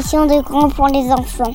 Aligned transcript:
De 0.00 0.42
grands 0.42 0.70
pour 0.70 0.86
les 0.86 1.12
enfants. 1.12 1.54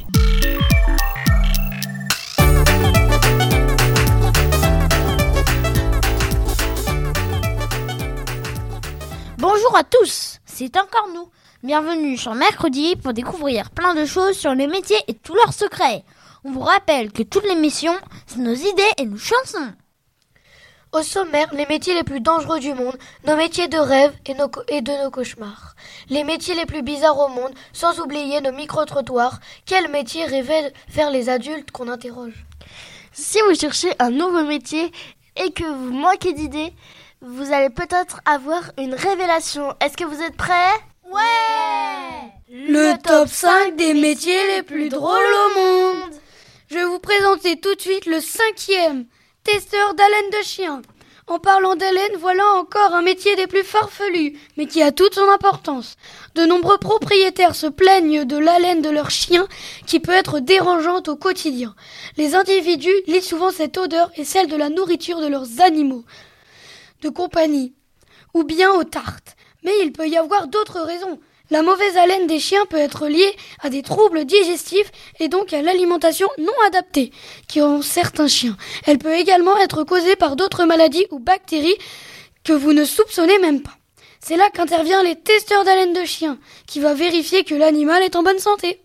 Bonjour 9.40 9.76
à 9.76 9.84
tous, 9.84 10.40
c'est 10.46 10.78
encore 10.78 11.08
nous. 11.16 11.28
Bienvenue 11.64 12.18
sur 12.18 12.36
Mercredi 12.36 12.96
pour 12.98 13.14
découvrir 13.14 13.72
plein 13.72 13.96
de 13.96 14.06
choses 14.06 14.38
sur 14.38 14.54
les 14.54 14.68
métiers 14.68 15.02
et 15.08 15.16
tous 15.16 15.34
leurs 15.34 15.54
secrets. 15.54 16.04
On 16.44 16.52
vous 16.52 16.60
rappelle 16.60 17.12
que 17.12 17.24
toute 17.24 17.46
l'émission, 17.46 17.94
c'est 18.28 18.38
nos 18.38 18.54
idées 18.54 18.84
et 19.00 19.06
nos 19.06 19.18
chansons. 19.18 19.74
Au 20.96 21.04
sommaire, 21.04 21.50
les 21.54 21.66
métiers 21.66 21.94
les 21.94 22.06
plus 22.06 22.22
dangereux 22.22 22.62
du 22.62 22.74
monde, 22.74 22.96
nos 23.28 23.36
métiers 23.36 23.68
de 23.68 23.78
rêve 23.78 24.14
et, 24.28 24.34
nos 24.34 24.48
co- 24.48 24.62
et 24.70 24.80
de 24.80 24.94
nos 25.04 25.12
cauchemars. 25.12 25.76
Les 26.10 26.24
métiers 26.24 26.56
les 26.56 26.66
plus 26.66 26.84
bizarres 26.84 27.20
au 27.20 27.28
monde, 27.28 27.54
sans 27.74 28.00
oublier 28.00 28.40
nos 28.40 28.54
micro-trottoirs. 28.54 29.42
Quel 29.66 29.90
métier 29.90 30.24
révèle 30.24 30.72
faire 30.88 31.12
les 31.12 31.28
adultes 31.28 31.72
qu'on 31.72 31.90
interroge? 31.90 32.46
Si 33.12 33.38
vous 33.42 33.56
cherchez 33.60 33.92
un 34.00 34.10
nouveau 34.10 34.44
métier 34.46 34.90
et 35.36 35.52
que 35.52 35.66
vous 35.66 35.92
manquez 35.92 36.32
d'idées, 36.32 36.72
vous 37.22 37.52
allez 37.52 37.70
peut-être 37.72 38.22
avoir 38.26 38.62
une 38.78 38.94
révélation. 38.96 39.76
Est-ce 39.82 39.98
que 39.98 40.06
vous 40.06 40.22
êtes 40.22 40.38
prêts? 40.38 40.80
Ouais 41.12 42.32
Le 42.50 42.96
top 43.02 43.28
5 43.28 43.76
des 43.76 43.94
métiers 43.96 44.56
les 44.56 44.64
plus 44.64 44.88
drôles 44.88 45.34
au 45.46 45.60
monde. 45.60 46.14
Je 46.70 46.76
vais 46.76 46.86
vous 46.86 47.00
présenter 47.00 47.60
tout 47.60 47.76
de 47.76 47.82
suite 47.82 48.06
le 48.06 48.22
cinquième, 48.22 49.06
testeur 49.46 49.94
d'haleine 49.94 50.30
de 50.32 50.44
chien. 50.44 50.82
En 51.28 51.40
parlant 51.40 51.76
d'haleine, 51.76 52.18
voilà 52.20 52.44
encore 52.56 52.94
un 52.94 53.02
métier 53.02 53.36
des 53.36 53.48
plus 53.48 53.64
farfelus, 53.64 54.38
mais 54.58 54.66
qui 54.66 54.82
a 54.82 54.92
toute 54.92 55.16
son 55.16 55.30
importance. 55.30 55.98
De 56.36 56.46
nombreux 56.46 56.78
propriétaires 56.78 57.56
se 57.56 57.68
plaignent 57.68 58.26
de 58.26 58.38
l'haleine 58.38 58.82
de 58.82 58.90
leur 58.90 59.10
chien 59.12 59.48
qui 59.88 60.00
peut 60.00 60.12
être 60.12 60.40
dérangeante 60.40 61.08
au 61.08 61.16
quotidien. 61.16 61.76
Les 62.18 62.36
individus 62.36 63.02
lient 63.08 63.22
souvent 63.22 63.52
cette 63.52 63.78
odeur 63.78 64.12
et 64.16 64.26
celle 64.26 64.48
de 64.48 64.56
la 64.56 64.70
nourriture 64.70 65.22
de 65.22 65.28
leurs 65.28 65.62
animaux 65.62 66.04
de 67.02 67.10
compagnie, 67.10 67.74
ou 68.34 68.44
bien 68.44 68.72
aux 68.72 68.84
tartes. 68.84 69.36
Mais 69.64 69.74
il 69.84 69.92
peut 69.92 70.08
y 70.08 70.18
avoir 70.18 70.48
d'autres 70.48 70.82
raisons. 70.82 71.20
La 71.52 71.62
mauvaise 71.62 71.96
haleine 71.98 72.26
des 72.28 72.40
chiens 72.40 72.66
peut 72.66 72.78
être 72.78 73.08
liée 73.08 73.36
à 73.60 73.70
des 73.70 73.84
troubles 73.84 74.26
digestifs 74.26 74.92
et 75.20 75.28
donc 75.28 75.54
à 75.54 75.62
l'alimentation 75.62 76.28
non 76.40 76.54
adaptée 76.68 77.12
qui 77.48 77.62
ont 77.62 77.82
certains 77.82 78.28
chiens. 78.28 78.58
Elle 78.86 78.98
peut 78.98 79.14
également 79.14 79.58
être 79.58 79.84
causée 79.84 80.16
par 80.16 80.36
d'autres 80.36 80.66
maladies 80.66 81.06
ou 81.12 81.20
bactéries 81.20 81.78
que 82.44 82.54
vous 82.54 82.74
ne 82.74 82.84
soupçonnez 82.84 83.38
même 83.40 83.62
pas. 83.62 83.78
C'est 84.20 84.38
là 84.38 84.50
qu'intervient 84.50 85.04
les 85.04 85.16
testeurs 85.16 85.64
d'haleine 85.64 85.94
de 85.94 86.04
chien, 86.04 86.40
qui 86.66 86.80
va 86.80 86.96
vérifier 86.96 87.44
que 87.44 87.54
l'animal 87.54 88.02
est 88.02 88.16
en 88.16 88.24
bonne 88.24 88.40
santé. 88.40 88.82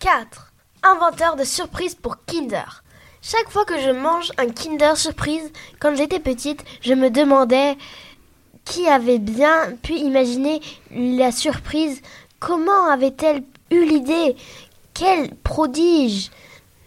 4. 0.00 0.52
Inventeur 0.82 1.36
de 1.36 1.44
surprises 1.44 1.94
pour 1.94 2.18
Kinder. 2.26 2.82
Chaque 3.22 3.50
fois 3.50 3.64
que 3.64 3.80
je 3.80 3.90
mange 3.90 4.32
un 4.36 4.50
Kinder 4.50 4.96
Surprise, 4.96 5.50
quand 5.80 5.96
j'étais 5.96 6.20
petite, 6.20 6.62
je 6.82 6.92
me 6.92 7.08
demandais 7.08 7.76
qui 8.66 8.86
avait 8.88 9.18
bien 9.18 9.72
pu 9.82 9.94
imaginer 9.94 10.60
la 10.90 11.32
surprise. 11.32 12.02
Comment 12.38 12.88
avait-elle 12.90 13.42
eu 13.70 13.84
l'idée? 13.84 14.36
Quel 14.92 15.34
prodige 15.36 16.30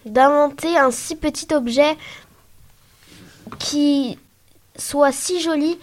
d'inventer 0.06 0.78
un 0.78 0.91
si 0.91 1.16
petit 1.16 1.51
objet 1.53 1.97
qui 3.57 4.19
soit 4.78 5.12
si 5.12 5.41
joli 5.41 5.79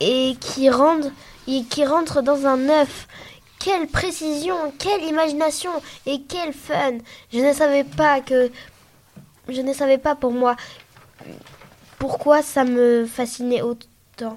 et 0.00 0.36
qui 0.40 0.68
rentre 0.68 2.22
dans 2.22 2.46
un 2.46 2.68
œuf? 2.68 3.06
Quelle 3.60 3.86
précision, 3.86 4.56
quelle 4.78 5.04
imagination 5.04 5.70
et 6.06 6.22
quel 6.22 6.52
fun. 6.52 6.98
Je 7.32 7.38
ne 7.38 7.52
savais 7.52 7.84
pas 7.84 8.20
que 8.20 8.50
je 9.48 9.60
ne 9.60 9.72
savais 9.72 9.98
pas 9.98 10.16
pour 10.16 10.32
moi 10.32 10.56
pourquoi 11.98 12.42
ça 12.42 12.64
me 12.64 13.06
fascinait 13.06 13.62
autant. 13.62 14.36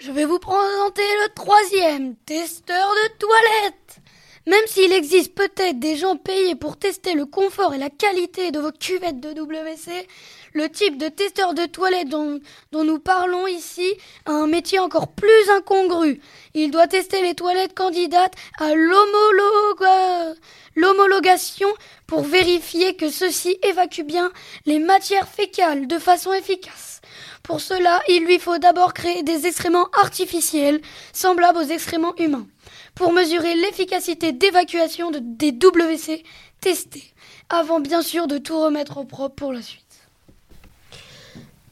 Je 0.00 0.12
vais 0.12 0.24
vous 0.24 0.38
présenter 0.38 1.02
le 1.22 1.34
troisième, 1.34 2.16
testeur 2.24 2.88
de 2.88 3.18
toilettes. 3.18 3.98
Même 4.46 4.66
s'il 4.66 4.92
existe 4.94 5.34
peut-être 5.34 5.78
des 5.78 5.96
gens 5.96 6.16
payés 6.16 6.54
pour 6.54 6.78
tester 6.78 7.12
le 7.12 7.26
confort 7.26 7.74
et 7.74 7.78
la 7.78 7.90
qualité 7.90 8.50
de 8.50 8.58
vos 8.58 8.72
cuvettes 8.72 9.20
de 9.20 9.38
WC, 9.38 10.08
le 10.54 10.70
type 10.70 10.96
de 10.96 11.08
testeur 11.08 11.52
de 11.52 11.66
toilettes 11.66 12.08
dont, 12.08 12.40
dont 12.72 12.82
nous 12.82 12.98
parlons 12.98 13.46
ici 13.46 13.92
a 14.24 14.32
un 14.32 14.46
métier 14.46 14.78
encore 14.78 15.08
plus 15.12 15.50
incongru. 15.50 16.22
Il 16.54 16.70
doit 16.70 16.86
tester 16.88 17.20
les 17.20 17.34
toilettes 17.34 17.74
candidates 17.74 18.32
à 18.58 18.74
l'homologa- 18.74 20.34
l'homologation 20.76 21.68
pour 22.06 22.22
vérifier 22.22 22.96
que 22.96 23.10
ceux-ci 23.10 23.58
évacuent 23.62 24.04
bien 24.04 24.32
les 24.64 24.78
matières 24.78 25.28
fécales 25.28 25.86
de 25.86 25.98
façon 25.98 26.32
efficace. 26.32 26.99
Pour 27.42 27.60
cela, 27.60 28.00
il 28.08 28.24
lui 28.24 28.38
faut 28.38 28.58
d'abord 28.58 28.94
créer 28.94 29.22
des 29.22 29.46
excréments 29.46 29.88
artificiels, 30.02 30.80
semblables 31.12 31.58
aux 31.58 31.62
excréments 31.62 32.14
humains, 32.16 32.46
pour 32.94 33.12
mesurer 33.12 33.54
l'efficacité 33.54 34.32
d'évacuation 34.32 35.10
de- 35.10 35.20
des 35.22 35.50
WC 35.52 36.22
testés, 36.60 37.12
avant 37.48 37.80
bien 37.80 38.02
sûr 38.02 38.26
de 38.26 38.38
tout 38.38 38.60
remettre 38.60 38.98
au 38.98 39.04
propre 39.04 39.34
pour 39.34 39.52
la 39.52 39.62
suite. 39.62 39.84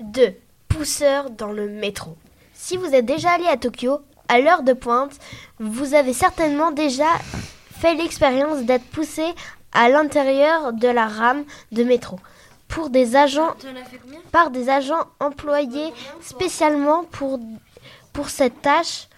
2. 0.00 0.34
Pousseur 0.68 1.30
dans 1.30 1.52
le 1.52 1.68
métro. 1.68 2.16
Si 2.54 2.76
vous 2.76 2.94
êtes 2.94 3.06
déjà 3.06 3.30
allé 3.32 3.46
à 3.46 3.56
Tokyo, 3.56 4.00
à 4.28 4.40
l'heure 4.40 4.62
de 4.62 4.72
pointe, 4.72 5.12
vous 5.58 5.94
avez 5.94 6.12
certainement 6.12 6.70
déjà 6.70 7.06
fait 7.80 7.94
l'expérience 7.94 8.62
d'être 8.62 8.84
poussé 8.84 9.24
à 9.72 9.88
l'intérieur 9.88 10.72
de 10.72 10.88
la 10.88 11.06
rame 11.06 11.44
de 11.72 11.84
métro 11.84 12.18
pour 12.68 12.90
des 12.90 13.16
agents 13.16 13.54
par 14.30 14.50
des 14.50 14.68
agents 14.68 15.06
employés 15.20 15.92
spécialement 16.20 17.04
pour, 17.04 17.40
pour 18.12 18.28
cette 18.28 18.60
tâche 18.62 19.08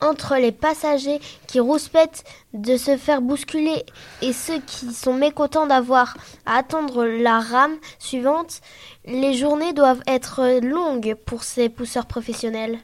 entre 0.00 0.36
les 0.36 0.52
passagers 0.52 1.20
qui 1.46 1.60
rouspètent 1.60 2.24
de 2.52 2.76
se 2.76 2.96
faire 2.96 3.20
bousculer 3.20 3.84
et 4.22 4.32
ceux 4.32 4.60
qui 4.60 4.92
sont 4.92 5.14
mécontents 5.14 5.66
d'avoir 5.66 6.16
à 6.46 6.58
attendre 6.58 7.04
la 7.04 7.40
rame 7.40 7.76
suivante, 7.98 8.60
les 9.04 9.34
journées 9.34 9.72
doivent 9.72 10.02
être 10.06 10.60
longues 10.60 11.14
pour 11.26 11.42
ces 11.42 11.68
pousseurs 11.68 12.06
professionnels. 12.06 12.78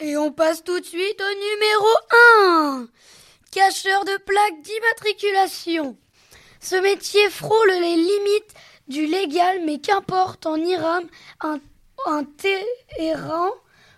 Et 0.00 0.16
on 0.16 0.32
passe 0.32 0.64
tout 0.64 0.78
de 0.80 0.84
suite 0.84 1.20
au 1.20 1.34
numéro 1.34 2.78
1. 2.82 2.88
Cacheur 3.52 4.04
de 4.04 4.16
plaques 4.24 4.60
d'immatriculation. 4.62 5.96
Ce 6.64 6.76
métier 6.76 7.28
frôle 7.28 7.72
les 7.72 7.94
limites 7.94 8.54
du 8.88 9.04
légal, 9.04 9.60
mais 9.66 9.80
qu'importe 9.80 10.46
en 10.46 10.56
Iran 10.56 11.00
un, 11.42 11.60
terrain, 12.38 13.50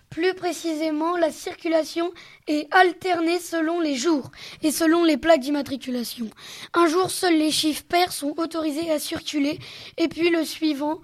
plus 0.09 0.33
précisément 0.33 1.15
la 1.15 1.31
circulation 1.31 2.11
est 2.47 2.67
alternée 2.75 3.39
selon 3.39 3.79
les 3.79 3.95
jours 3.95 4.31
et 4.63 4.71
selon 4.71 5.05
les 5.05 5.15
plaques 5.15 5.39
d'immatriculation. 5.39 6.29
Un 6.73 6.87
jour, 6.87 7.09
seuls 7.09 7.37
les 7.37 7.51
chiffres 7.51 7.85
pairs 7.87 8.11
sont 8.11 8.33
autorisés 8.35 8.91
à 8.91 8.99
circuler, 8.99 9.59
et 9.95 10.09
puis 10.09 10.29
le 10.29 10.43
suivant, 10.43 10.99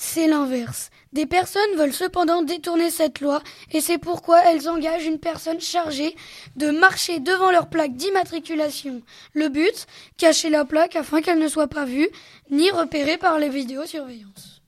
c'est 0.00 0.28
l'inverse. 0.28 0.90
Des 1.12 1.26
personnes 1.26 1.76
veulent 1.76 1.92
cependant 1.92 2.42
détourner 2.42 2.88
cette 2.88 3.20
loi 3.20 3.42
et 3.72 3.80
c'est 3.80 3.98
pourquoi 3.98 4.40
elles 4.44 4.68
engagent 4.68 5.06
une 5.06 5.18
personne 5.18 5.60
chargée 5.60 6.14
de 6.54 6.70
marcher 6.70 7.18
devant 7.18 7.50
leur 7.50 7.66
plaque 7.66 7.96
d'immatriculation. 7.96 9.02
Le 9.34 9.48
but, 9.48 9.88
cacher 10.16 10.50
la 10.50 10.64
plaque 10.64 10.94
afin 10.94 11.20
qu'elle 11.20 11.40
ne 11.40 11.48
soit 11.48 11.66
pas 11.66 11.84
vue 11.84 12.08
ni 12.48 12.70
repérée 12.70 13.18
par 13.18 13.40
les 13.40 13.48
vidéosurveillances. 13.48 14.62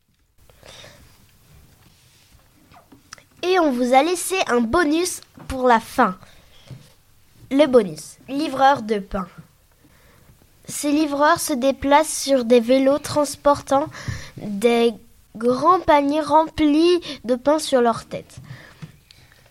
Et 3.44 3.60
on 3.60 3.70
vous 3.70 3.94
a 3.94 4.02
laissé 4.02 4.34
un 4.48 4.60
bonus 4.60 5.20
pour 5.46 5.68
la 5.68 5.78
fin. 5.78 6.18
Le 7.52 7.66
bonus, 7.66 8.16
livreur 8.28 8.82
de 8.82 8.98
pain. 8.98 9.28
Ces 10.66 10.90
livreurs 10.90 11.40
se 11.40 11.52
déplacent 11.52 12.20
sur 12.20 12.44
des 12.44 12.60
vélos 12.60 12.98
transportant 12.98 13.86
des 14.36 14.92
grands 15.36 15.80
paniers 15.80 16.20
remplis 16.20 17.00
de 17.24 17.34
pain 17.34 17.58
sur 17.58 17.80
leur 17.80 18.04
tête. 18.06 18.36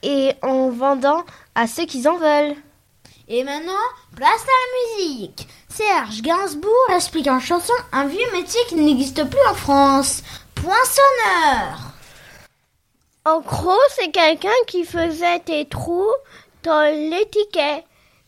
et 0.02 0.34
en 0.42 0.70
vendant 0.70 1.24
à 1.56 1.68
ceux 1.68 1.86
qui 1.86 2.08
en 2.08 2.18
veulent. 2.18 2.56
Et 3.28 3.44
maintenant, 3.44 3.74
place 4.16 4.44
à 4.44 4.46
la 4.48 5.04
musique. 5.04 5.48
Serge 5.68 6.22
Gainsbourg 6.22 6.72
explique 6.96 7.28
en 7.28 7.40
chanson 7.40 7.74
un 7.92 8.06
vieux 8.06 8.32
métier 8.34 8.60
qui 8.70 8.76
n'existe 8.76 9.24
plus 9.30 9.48
en 9.50 9.54
France. 9.54 10.24
Poinçonneur. 10.56 11.94
En 13.26 13.42
gros, 13.42 13.78
c'est 13.96 14.12
quelqu'un 14.12 14.50
qui 14.68 14.84
faisait 14.84 15.40
des 15.46 15.66
trous 15.66 16.12
dans 16.64 16.92
l'étiquette 16.92 17.86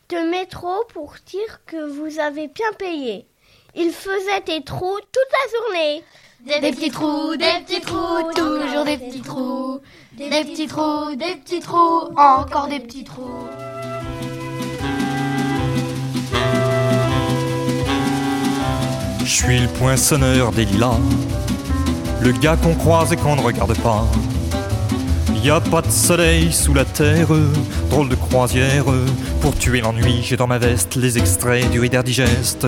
de 0.10 0.30
métro 0.30 0.84
pour 0.94 1.16
dire 1.26 1.62
que 1.66 1.90
vous 1.90 2.20
avez 2.20 2.48
bien 2.48 2.72
payé. 2.78 3.26
Il 3.74 3.92
faisait 3.92 4.42
des 4.46 4.64
trous 4.66 5.00
toute 5.00 5.32
la 5.32 5.80
journée. 5.80 6.04
Des, 6.46 6.72
petits 6.72 6.92
trous, 6.92 7.38
des 7.38 7.64
petits 7.64 7.80
trous, 7.80 8.34
toujours 8.36 8.84
des 8.84 8.98
petits 8.98 9.22
trous. 9.22 9.80
Des 10.18 10.30
petits 10.30 10.68
trous, 10.68 11.16
des 11.16 11.36
petits 11.36 11.62
trous, 11.62 12.10
encore 12.18 12.68
des 12.68 12.82
petits 12.82 13.06
trous. 13.06 13.48
Je 19.24 19.26
suis 19.26 19.60
le 19.60 19.68
poinçonneur 19.68 20.52
des 20.52 20.66
lilas, 20.66 21.00
le 22.22 22.34
gars 22.34 22.58
qu'on 22.58 22.76
croise 22.76 23.14
et 23.14 23.16
qu'on 23.16 23.38
ne 23.38 23.42
regarde 23.42 23.78
pas. 23.82 24.06
Y 25.42 25.50
a 25.50 25.62
pas 25.62 25.82
de 25.82 25.90
soleil 25.90 26.52
sous 26.52 26.74
la 26.74 26.84
terre, 26.84 27.30
drôle 27.90 28.10
de 28.10 28.16
croisière. 28.16 28.86
Pour 29.40 29.58
tuer 29.58 29.80
l'ennui, 29.80 30.22
j'ai 30.24 30.36
dans 30.36 30.48
ma 30.48 30.58
veste 30.58 30.98
les 30.98 31.18
extraits 31.18 31.70
du 31.72 31.80
Reader 31.80 32.04
Digest. 32.04 32.68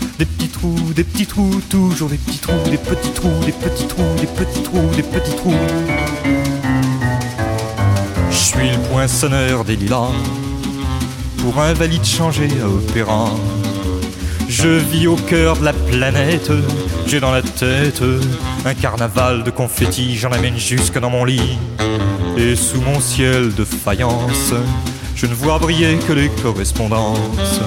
Des 0.21 0.27
petits 0.27 0.49
trous, 0.49 0.93
des 0.95 1.03
petits 1.03 1.25
trous, 1.25 1.61
toujours 1.67 2.09
des 2.09 2.17
petits 2.17 2.37
trous, 2.37 2.69
des 2.69 2.77
petits 2.77 3.09
trous, 3.09 3.43
des 3.43 3.51
petits 3.51 3.87
trous, 3.87 4.03
des 4.19 4.27
petits 4.27 4.61
trous, 4.61 4.89
des 4.95 5.01
petits 5.01 5.35
trous. 5.35 5.55
Je 8.29 8.35
suis 8.35 8.69
le 8.69 8.77
poinçonneur 8.91 9.65
des 9.65 9.75
lilas, 9.75 10.11
pour 11.39 11.59
un 11.59 11.73
valide 11.73 12.05
changé 12.05 12.47
à 12.61 12.67
opéra. 12.67 13.31
Je 14.47 14.67
vis 14.67 15.07
au 15.07 15.15
cœur 15.15 15.57
de 15.57 15.65
la 15.65 15.73
planète, 15.73 16.51
j'ai 17.07 17.19
dans 17.19 17.31
la 17.31 17.41
tête 17.41 18.03
un 18.63 18.75
carnaval 18.75 19.43
de 19.43 19.49
confettis, 19.49 20.17
j'en 20.17 20.31
amène 20.31 20.59
jusque 20.59 20.99
dans 20.99 21.09
mon 21.09 21.25
lit. 21.25 21.57
Et 22.37 22.55
sous 22.55 22.81
mon 22.81 22.99
ciel 22.99 23.55
de 23.55 23.65
faïence, 23.65 24.53
je 25.15 25.25
ne 25.25 25.33
vois 25.33 25.57
briller 25.57 25.97
que 26.07 26.13
les 26.13 26.29
correspondances. 26.29 27.59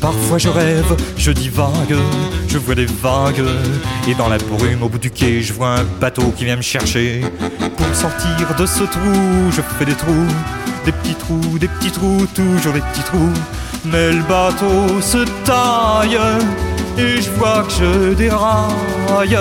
Parfois 0.00 0.38
je 0.38 0.48
rêve, 0.48 0.96
je 1.16 1.32
divague, 1.32 1.96
je 2.48 2.58
vois 2.58 2.74
des 2.74 2.86
vagues, 2.86 3.42
et 4.06 4.14
dans 4.14 4.28
la 4.28 4.38
brume 4.38 4.82
au 4.82 4.88
bout 4.88 4.98
du 4.98 5.10
quai, 5.10 5.42
je 5.42 5.52
vois 5.52 5.80
un 5.80 5.84
bateau 6.00 6.32
qui 6.36 6.44
vient 6.44 6.56
me 6.56 6.62
chercher. 6.62 7.22
Pour 7.76 7.94
sortir 7.94 8.54
de 8.58 8.66
ce 8.66 8.84
trou, 8.84 9.50
je 9.50 9.62
fais 9.78 9.84
des 9.84 9.94
trous, 9.94 10.26
des 10.84 10.92
petits 10.92 11.14
trous, 11.14 11.58
des 11.58 11.68
petits 11.68 11.90
trous, 11.90 12.26
toujours 12.34 12.72
des 12.72 12.80
petits 12.80 13.02
trous. 13.02 13.32
Mais 13.84 14.12
le 14.12 14.22
bateau 14.22 15.00
se 15.00 15.24
taille, 15.44 16.18
et 16.98 17.20
je 17.20 17.30
vois 17.30 17.64
que 17.64 17.72
je 17.72 18.14
déraille. 18.14 19.38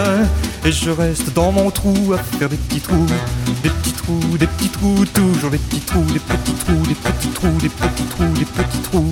Et 0.65 0.71
je 0.71 0.89
reste 0.89 1.31
dans 1.33 1.51
mon 1.51 1.69
trou 1.69 2.13
à 2.13 2.17
faire 2.17 2.49
des 2.49 2.57
petits 2.57 2.81
trous, 2.81 3.05
des 3.61 3.69
petits 3.69 3.93
trous, 3.93 4.37
des 4.39 4.47
petits 4.47 4.69
trous, 4.69 5.05
toujours 5.13 5.51
des 5.51 5.59
petits 5.59 5.81
trous, 5.81 6.05
des 6.11 6.19
petits 6.19 6.53
trous, 6.53 6.83
des 6.87 6.95
petits 6.95 7.29
trous, 7.29 7.57
des 7.61 7.69
petits 7.69 8.03
trous, 8.03 8.33
des 8.33 8.45
petits 8.45 8.81
trous. 8.81 9.11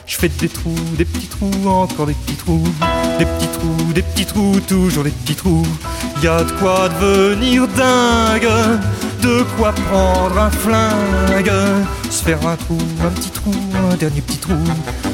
Je 0.11 0.17
fais 0.17 0.27
des 0.27 0.49
trous, 0.49 0.75
des 0.97 1.05
petits 1.05 1.27
trous, 1.27 1.69
encore 1.69 2.05
des 2.05 2.13
petits 2.13 2.35
trous, 2.35 2.67
des 3.17 3.25
petits 3.25 3.47
trous, 3.47 3.93
des 3.93 4.01
petits 4.01 4.25
trous, 4.25 4.59
toujours 4.67 5.05
des 5.05 5.09
petits 5.09 5.35
trous. 5.35 5.65
Y 6.21 6.27
a 6.27 6.43
de 6.43 6.51
quoi 6.59 6.89
devenir 6.89 7.65
dingue, 7.69 8.49
de 9.21 9.43
quoi 9.55 9.71
prendre 9.71 10.37
un 10.37 10.51
flingue, 10.51 11.53
se 12.09 12.23
faire 12.23 12.45
un 12.45 12.57
trou, 12.57 12.77
un 13.01 13.09
petit 13.11 13.29
trou, 13.29 13.53
un 13.89 13.95
dernier 13.95 14.19
petit 14.19 14.37
trou, 14.37 14.51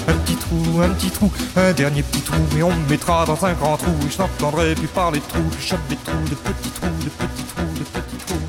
un 0.07 0.13
petit 0.13 0.35
trou, 0.35 0.81
un 0.81 0.89
petit 0.89 1.11
trou, 1.11 1.31
un 1.55 1.73
dernier 1.73 2.01
petit 2.01 2.21
trou, 2.21 2.41
et 2.57 2.63
on 2.63 2.73
me 2.73 2.89
mettra 2.89 3.23
dans 3.25 3.45
un 3.45 3.53
grand 3.53 3.77
trou. 3.77 3.93
Et 4.07 4.09
je 4.09 4.17
n'entendrai 4.17 4.73
plus 4.73 4.87
parler 4.87 5.19
de 5.19 5.25
trous, 5.25 5.51
je 5.59 5.67
chope 5.67 5.87
des 5.89 5.97
trous, 5.97 6.27
de 6.27 6.33
petits 6.33 6.71
trous, 6.71 6.87
de 6.87 7.09
petits 7.09 7.43
trous, 7.43 7.73
de 7.75 7.83
petits 7.83 8.25
trous. 8.25 8.39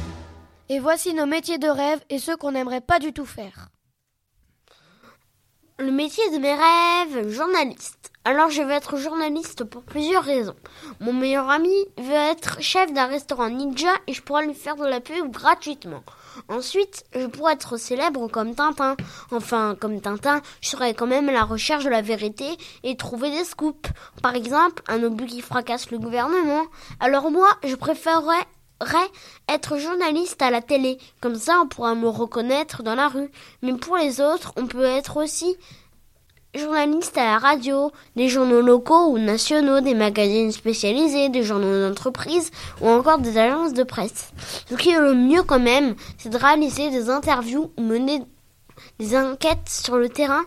Et 0.71 0.81
voici 0.81 1.13
nos 1.13 1.27
métiers 1.27 1.59
de 1.59 1.69
rêve 1.69 2.01
et 2.09 2.19
ceux 2.19 2.39
qu'on 2.39 2.53
n'aimerait 2.53 2.81
pas 2.81 2.99
du 2.99 3.13
tout 3.13 3.27
faire. 3.27 3.69
Le 5.81 5.93
métier 5.93 6.29
de 6.31 6.39
mes 6.39 6.55
rêves, 6.55 7.29
journaliste. 7.31 8.11
Alors 8.25 8.51
je 8.51 8.63
veux 8.63 8.73
être 8.73 8.97
journaliste 8.97 9.63
pour 9.63 9.85
plusieurs 9.85 10.25
raisons. 10.25 10.57
Mon 10.99 11.13
meilleur 11.13 11.49
ami 11.49 11.73
veut 11.97 12.15
être 12.15 12.61
chef 12.61 12.93
d'un 12.93 13.07
restaurant 13.07 13.49
ninja 13.49 13.93
et 14.09 14.13
je 14.13 14.21
pourrais 14.21 14.45
lui 14.45 14.55
faire 14.55 14.75
de 14.75 14.85
la 14.85 14.99
pub 14.99 15.31
gratuitement. 15.31 16.03
Ensuite, 16.49 17.05
je 17.15 17.27
pourrais 17.27 17.53
être 17.53 17.77
célèbre 17.77 18.27
comme 18.27 18.57
Tintin. 18.57 18.97
Enfin, 19.31 19.77
comme 19.81 20.01
Tintin, 20.01 20.43
je 20.61 20.71
serais 20.71 20.95
quand 20.95 21.07
même 21.07 21.29
à 21.29 21.33
la 21.33 21.45
recherche 21.45 21.85
de 21.85 21.91
la 21.91 22.03
vérité 22.03 22.57
et 22.83 22.97
trouver 22.97 23.31
des 23.31 23.45
scoops. 23.45 23.89
Par 24.21 24.35
exemple, 24.35 24.83
un 24.89 25.05
obus 25.05 25.27
qui 25.27 25.43
fracasse 25.43 25.93
le 25.93 26.01
gouvernement. 26.01 26.65
Alors 26.99 27.31
moi, 27.31 27.49
je 27.63 27.77
préférerais 27.77 28.47
être 29.49 29.79
journaliste 29.79 30.43
à 30.43 30.51
la 30.51 30.61
télé. 30.61 30.99
Comme 31.21 31.37
ça, 31.37 31.61
on 31.63 31.69
pourra 31.69 31.95
me 31.95 32.09
reconnaître 32.09 32.83
dans 32.83 32.95
la 32.95 33.09
rue. 33.09 33.31
Mais 33.63 33.75
pour 33.75 33.97
les 33.97 34.21
autres, 34.21 34.53
on 34.57 34.67
peut 34.67 34.85
être 34.85 35.17
aussi 35.17 35.57
journaliste 36.55 37.17
à 37.19 37.25
la 37.25 37.39
radio, 37.39 37.93
des 38.17 38.29
journaux 38.29 38.61
locaux 38.61 39.11
ou 39.11 39.19
nationaux, 39.19 39.81
des 39.81 39.95
magazines 39.95 40.53
spécialisés, 40.53 41.29
des 41.29 41.43
journaux 41.43 41.89
d'entreprise 41.89 42.51
ou 42.81 42.89
encore 42.89 43.19
des 43.19 43.37
agences 43.39 43.75
de 43.75 43.83
presse. 43.83 44.33
Ce 44.69 44.75
qui 44.75 44.91
est 44.91 45.01
le 45.01 45.15
mieux 45.15 45.43
quand 45.43 45.61
même, 45.61 45.95
c'est 46.17 46.31
de 46.31 46.39
réaliser 46.39 46.91
des 46.91 47.11
interviews 47.11 47.71
ou 47.77 47.83
mener 47.83 48.23
des 48.99 49.17
enquêtes 49.17 49.69
sur 49.69 49.97
le 49.97 50.09
terrain 50.09 50.45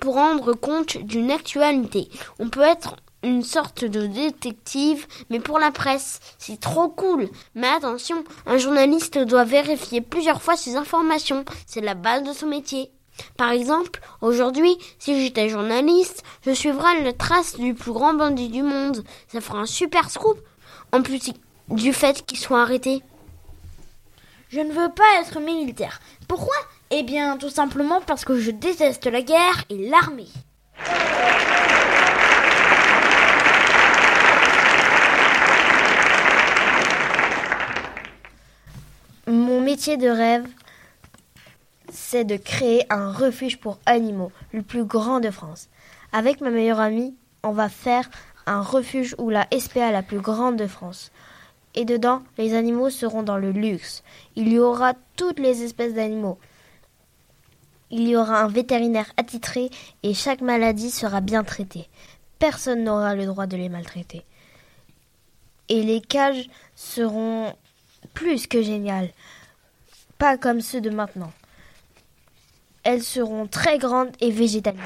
pour 0.00 0.14
rendre 0.14 0.54
compte 0.54 0.96
d'une 0.98 1.30
actualité. 1.30 2.08
On 2.38 2.48
peut 2.48 2.62
être 2.62 2.96
une 3.22 3.42
sorte 3.42 3.84
de 3.84 4.06
détective, 4.06 5.06
mais 5.30 5.40
pour 5.40 5.58
la 5.58 5.70
presse. 5.70 6.20
C'est 6.38 6.60
trop 6.60 6.88
cool. 6.88 7.28
Mais 7.54 7.68
attention, 7.68 8.24
un 8.46 8.58
journaliste 8.58 9.18
doit 9.18 9.44
vérifier 9.44 10.00
plusieurs 10.00 10.42
fois 10.42 10.56
ses 10.56 10.76
informations. 10.76 11.44
C'est 11.66 11.80
la 11.80 11.94
base 11.94 12.22
de 12.22 12.32
son 12.32 12.46
métier. 12.46 12.90
Par 13.36 13.50
exemple, 13.50 14.00
aujourd'hui, 14.20 14.76
si 14.98 15.20
j'étais 15.20 15.48
journaliste, 15.48 16.22
je 16.46 16.52
suivrais 16.52 17.02
la 17.02 17.12
trace 17.12 17.56
du 17.56 17.74
plus 17.74 17.92
grand 17.92 18.14
bandit 18.14 18.48
du 18.48 18.62
monde. 18.62 19.04
Ça 19.26 19.40
fera 19.40 19.58
un 19.58 19.66
super 19.66 20.10
scoop. 20.10 20.38
En 20.92 21.02
plus 21.02 21.32
du 21.68 21.92
fait 21.92 22.24
qu'il 22.24 22.38
soit 22.38 22.62
arrêté. 22.62 23.02
Je 24.50 24.60
ne 24.60 24.72
veux 24.72 24.88
pas 24.88 25.20
être 25.20 25.40
militaire. 25.40 26.00
Pourquoi? 26.26 26.56
Eh 26.90 27.02
bien, 27.02 27.36
tout 27.36 27.50
simplement 27.50 28.00
parce 28.00 28.24
que 28.24 28.40
je 28.40 28.50
déteste 28.50 29.06
la 29.06 29.20
guerre 29.20 29.64
et 29.68 29.90
l'armée. 29.90 30.28
Mon 39.26 39.57
métier 39.68 39.98
de 39.98 40.08
rêve, 40.08 40.48
c'est 41.92 42.24
de 42.24 42.38
créer 42.38 42.90
un 42.90 43.12
refuge 43.12 43.58
pour 43.58 43.78
animaux, 43.84 44.32
le 44.54 44.62
plus 44.62 44.84
grand 44.84 45.20
de 45.20 45.30
France. 45.30 45.68
Avec 46.10 46.40
ma 46.40 46.48
meilleure 46.48 46.80
amie, 46.80 47.14
on 47.42 47.52
va 47.52 47.68
faire 47.68 48.08
un 48.46 48.62
refuge 48.62 49.14
ou 49.18 49.28
la 49.28 49.46
SPA 49.52 49.92
la 49.92 50.02
plus 50.02 50.20
grande 50.20 50.56
de 50.56 50.66
France. 50.66 51.12
Et 51.74 51.84
dedans, 51.84 52.22
les 52.38 52.54
animaux 52.54 52.88
seront 52.88 53.22
dans 53.22 53.36
le 53.36 53.52
luxe. 53.52 54.04
Il 54.36 54.48
y 54.48 54.58
aura 54.58 54.94
toutes 55.16 55.38
les 55.38 55.62
espèces 55.62 55.92
d'animaux. 55.92 56.38
Il 57.90 58.08
y 58.08 58.16
aura 58.16 58.40
un 58.40 58.48
vétérinaire 58.48 59.12
attitré 59.18 59.68
et 60.02 60.14
chaque 60.14 60.40
maladie 60.40 60.90
sera 60.90 61.20
bien 61.20 61.44
traitée. 61.44 61.90
Personne 62.38 62.84
n'aura 62.84 63.14
le 63.14 63.26
droit 63.26 63.46
de 63.46 63.58
les 63.58 63.68
maltraiter. 63.68 64.24
Et 65.68 65.82
les 65.82 66.00
cages 66.00 66.48
seront 66.74 67.52
plus 68.14 68.46
que 68.46 68.62
géniales. 68.62 69.10
Pas 70.18 70.36
comme 70.36 70.60
ceux 70.60 70.80
de 70.80 70.90
maintenant. 70.90 71.32
Elles 72.82 73.04
seront 73.04 73.46
très 73.46 73.78
grandes 73.78 74.10
et 74.20 74.32
végétalisées. 74.32 74.82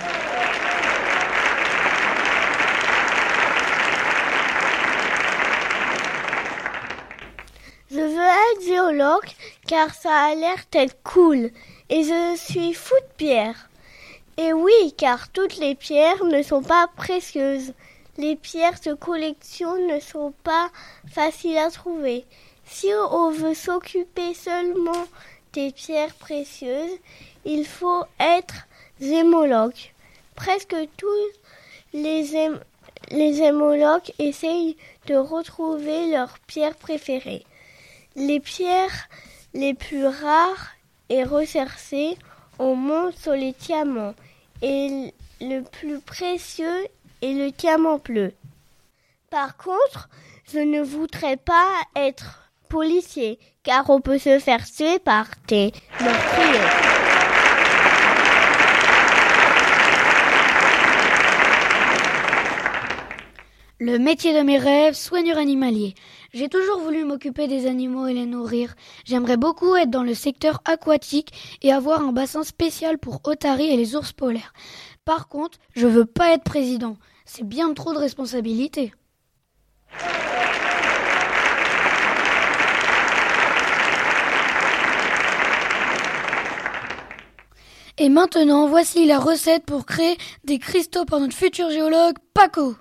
Je 7.90 7.96
veux 7.96 8.04
être 8.04 8.66
géologue 8.66 9.28
car 9.66 9.94
ça 9.94 10.14
a 10.14 10.34
l'air 10.34 10.58
d'être 10.70 10.96
cool 11.02 11.50
et 11.88 12.02
je 12.04 12.36
suis 12.36 12.74
fou 12.74 12.94
de 12.94 13.16
pierres. 13.16 13.70
Et 14.36 14.52
oui, 14.52 14.94
car 14.98 15.30
toutes 15.30 15.56
les 15.56 15.74
pierres 15.74 16.24
ne 16.24 16.42
sont 16.42 16.62
pas 16.62 16.88
précieuses. 16.96 17.72
Les 18.18 18.36
pierres 18.36 18.80
de 18.84 18.92
collection 18.92 19.76
ne 19.88 19.98
sont 20.00 20.34
pas 20.42 20.70
faciles 21.10 21.56
à 21.56 21.70
trouver. 21.70 22.26
Si 22.74 22.88
on 23.10 23.30
veut 23.30 23.54
s'occuper 23.54 24.32
seulement 24.32 25.06
des 25.52 25.72
pierres 25.72 26.14
précieuses, 26.14 26.98
il 27.44 27.66
faut 27.66 28.04
être 28.18 28.66
zémologue. 28.98 29.76
Presque 30.34 30.74
tous 30.96 31.28
les, 31.92 32.24
zém- 32.24 32.60
les 33.10 33.34
zémologues 33.34 34.10
essayent 34.18 34.78
de 35.06 35.14
retrouver 35.14 36.10
leurs 36.10 36.38
pierres 36.46 36.74
préférées. 36.76 37.44
Les 38.16 38.40
pierres 38.40 39.08
les 39.52 39.74
plus 39.74 40.06
rares 40.06 40.70
et 41.10 41.24
recherchées 41.24 42.16
au 42.58 42.74
monde 42.74 43.12
sont 43.14 43.32
les 43.32 43.52
diamants 43.52 44.14
et 44.62 45.12
le 45.42 45.60
plus 45.60 46.00
précieux 46.00 46.86
est 47.20 47.34
le 47.34 47.50
diamant 47.50 47.98
bleu. 47.98 48.32
Par 49.28 49.58
contre, 49.58 50.08
je 50.50 50.58
ne 50.58 50.80
voudrais 50.80 51.36
pas 51.36 51.68
être 51.96 52.41
policier 52.72 53.38
car 53.62 53.90
on 53.90 54.00
peut 54.00 54.16
se 54.16 54.38
faire 54.38 54.64
tuer 54.64 54.98
par 54.98 55.26
meurtriers. 55.50 55.72
Le 63.78 63.98
métier 63.98 64.32
de 64.34 64.40
mes 64.40 64.56
rêves, 64.56 64.94
soigneur 64.94 65.36
animalier. 65.36 65.94
J'ai 66.32 66.48
toujours 66.48 66.80
voulu 66.80 67.04
m'occuper 67.04 67.46
des 67.46 67.66
animaux 67.66 68.06
et 68.06 68.14
les 68.14 68.24
nourrir. 68.24 68.74
J'aimerais 69.04 69.36
beaucoup 69.36 69.76
être 69.76 69.90
dans 69.90 70.02
le 70.02 70.14
secteur 70.14 70.62
aquatique 70.64 71.58
et 71.60 71.74
avoir 71.74 72.00
un 72.00 72.12
bassin 72.12 72.42
spécial 72.42 72.96
pour 72.96 73.20
otaries 73.24 73.68
et 73.68 73.76
les 73.76 73.96
ours 73.96 74.14
polaires. 74.14 74.54
Par 75.04 75.28
contre, 75.28 75.58
je 75.74 75.86
veux 75.86 76.06
pas 76.06 76.32
être 76.32 76.44
président. 76.44 76.96
C'est 77.26 77.46
bien 77.46 77.74
trop 77.74 77.92
de 77.92 77.98
responsabilités. 77.98 78.94
Et 88.02 88.08
maintenant, 88.08 88.66
voici 88.66 89.06
la 89.06 89.20
recette 89.20 89.64
pour 89.64 89.86
créer 89.86 90.18
des 90.42 90.58
cristaux 90.58 91.04
par 91.04 91.20
notre 91.20 91.36
futur 91.36 91.70
géologue 91.70 92.16
Paco. 92.34 92.74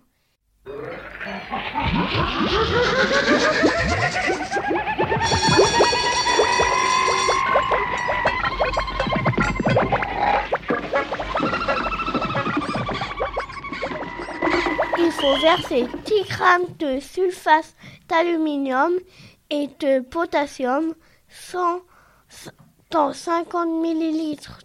Il 14.97 15.11
faut 15.11 15.37
verser 15.39 15.85
10 16.03 16.29
grammes 16.29 16.65
de 16.79 16.99
sulfate 16.99 17.75
d'aluminium 18.09 18.93
et 19.51 19.67
de 19.67 19.99
potassium 19.99 20.95
dans 22.89 23.13
50 23.13 23.83
millilitres 23.83 24.61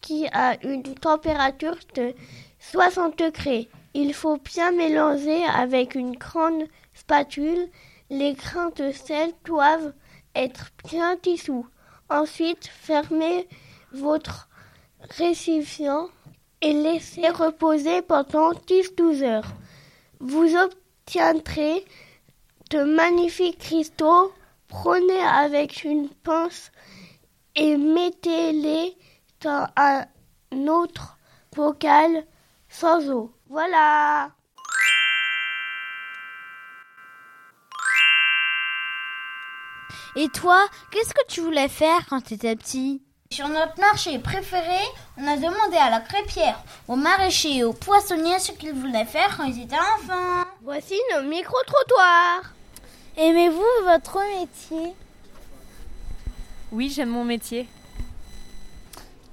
qui 0.00 0.26
a 0.32 0.56
une 0.64 0.94
température 0.94 1.78
de 1.94 2.14
60 2.60 3.18
degrés. 3.18 3.68
Il 3.94 4.14
faut 4.14 4.38
bien 4.38 4.70
mélanger 4.72 5.44
avec 5.44 5.94
une 5.94 6.16
grande 6.16 6.64
spatule. 6.94 7.68
Les 8.10 8.34
grains 8.34 8.70
de 8.76 8.92
sel 8.92 9.32
doivent 9.44 9.92
être 10.34 10.70
bien 10.88 11.16
dissous. 11.22 11.66
Ensuite, 12.10 12.66
fermez 12.66 13.48
votre 13.92 14.48
récipient 15.16 16.08
et 16.60 16.72
laissez 16.72 17.28
reposer 17.28 18.02
pendant 18.02 18.52
10-12 18.52 19.22
heures. 19.22 19.52
Vous 20.20 20.54
obtiendrez 20.56 21.84
de 22.70 22.82
magnifiques 22.82 23.58
cristaux. 23.58 24.32
Prenez 24.68 25.20
avec 25.20 25.84
une 25.84 26.08
pince 26.08 26.70
et 27.54 27.76
mettez-les 27.76 28.96
un 29.46 30.04
autre 30.66 31.18
bocal 31.54 32.24
sans 32.68 33.08
eau. 33.10 33.32
Voilà. 33.48 34.30
Et 40.16 40.28
toi, 40.28 40.66
qu'est-ce 40.90 41.14
que 41.14 41.26
tu 41.28 41.40
voulais 41.40 41.68
faire 41.68 42.06
quand 42.08 42.20
tu 42.20 42.34
étais 42.34 42.56
petit? 42.56 43.02
Sur 43.30 43.48
notre 43.48 43.78
marché 43.78 44.18
préféré, 44.18 44.80
on 45.18 45.26
a 45.28 45.36
demandé 45.36 45.76
à 45.76 45.90
la 45.90 46.00
crêpière, 46.00 46.60
aux 46.88 46.96
maraîchers 46.96 47.58
et 47.58 47.64
aux 47.64 47.74
poissonniers 47.74 48.38
ce 48.38 48.52
qu'ils 48.52 48.72
voulaient 48.72 49.04
faire 49.04 49.36
quand 49.36 49.44
ils 49.44 49.62
étaient 49.62 49.76
enfants. 49.76 50.44
Voici 50.62 50.98
nos 51.14 51.22
micro-trottoirs. 51.28 52.54
Aimez-vous 53.16 53.84
votre 53.84 54.18
métier? 54.38 54.94
Oui, 56.72 56.90
j'aime 56.90 57.10
mon 57.10 57.24
métier. 57.24 57.68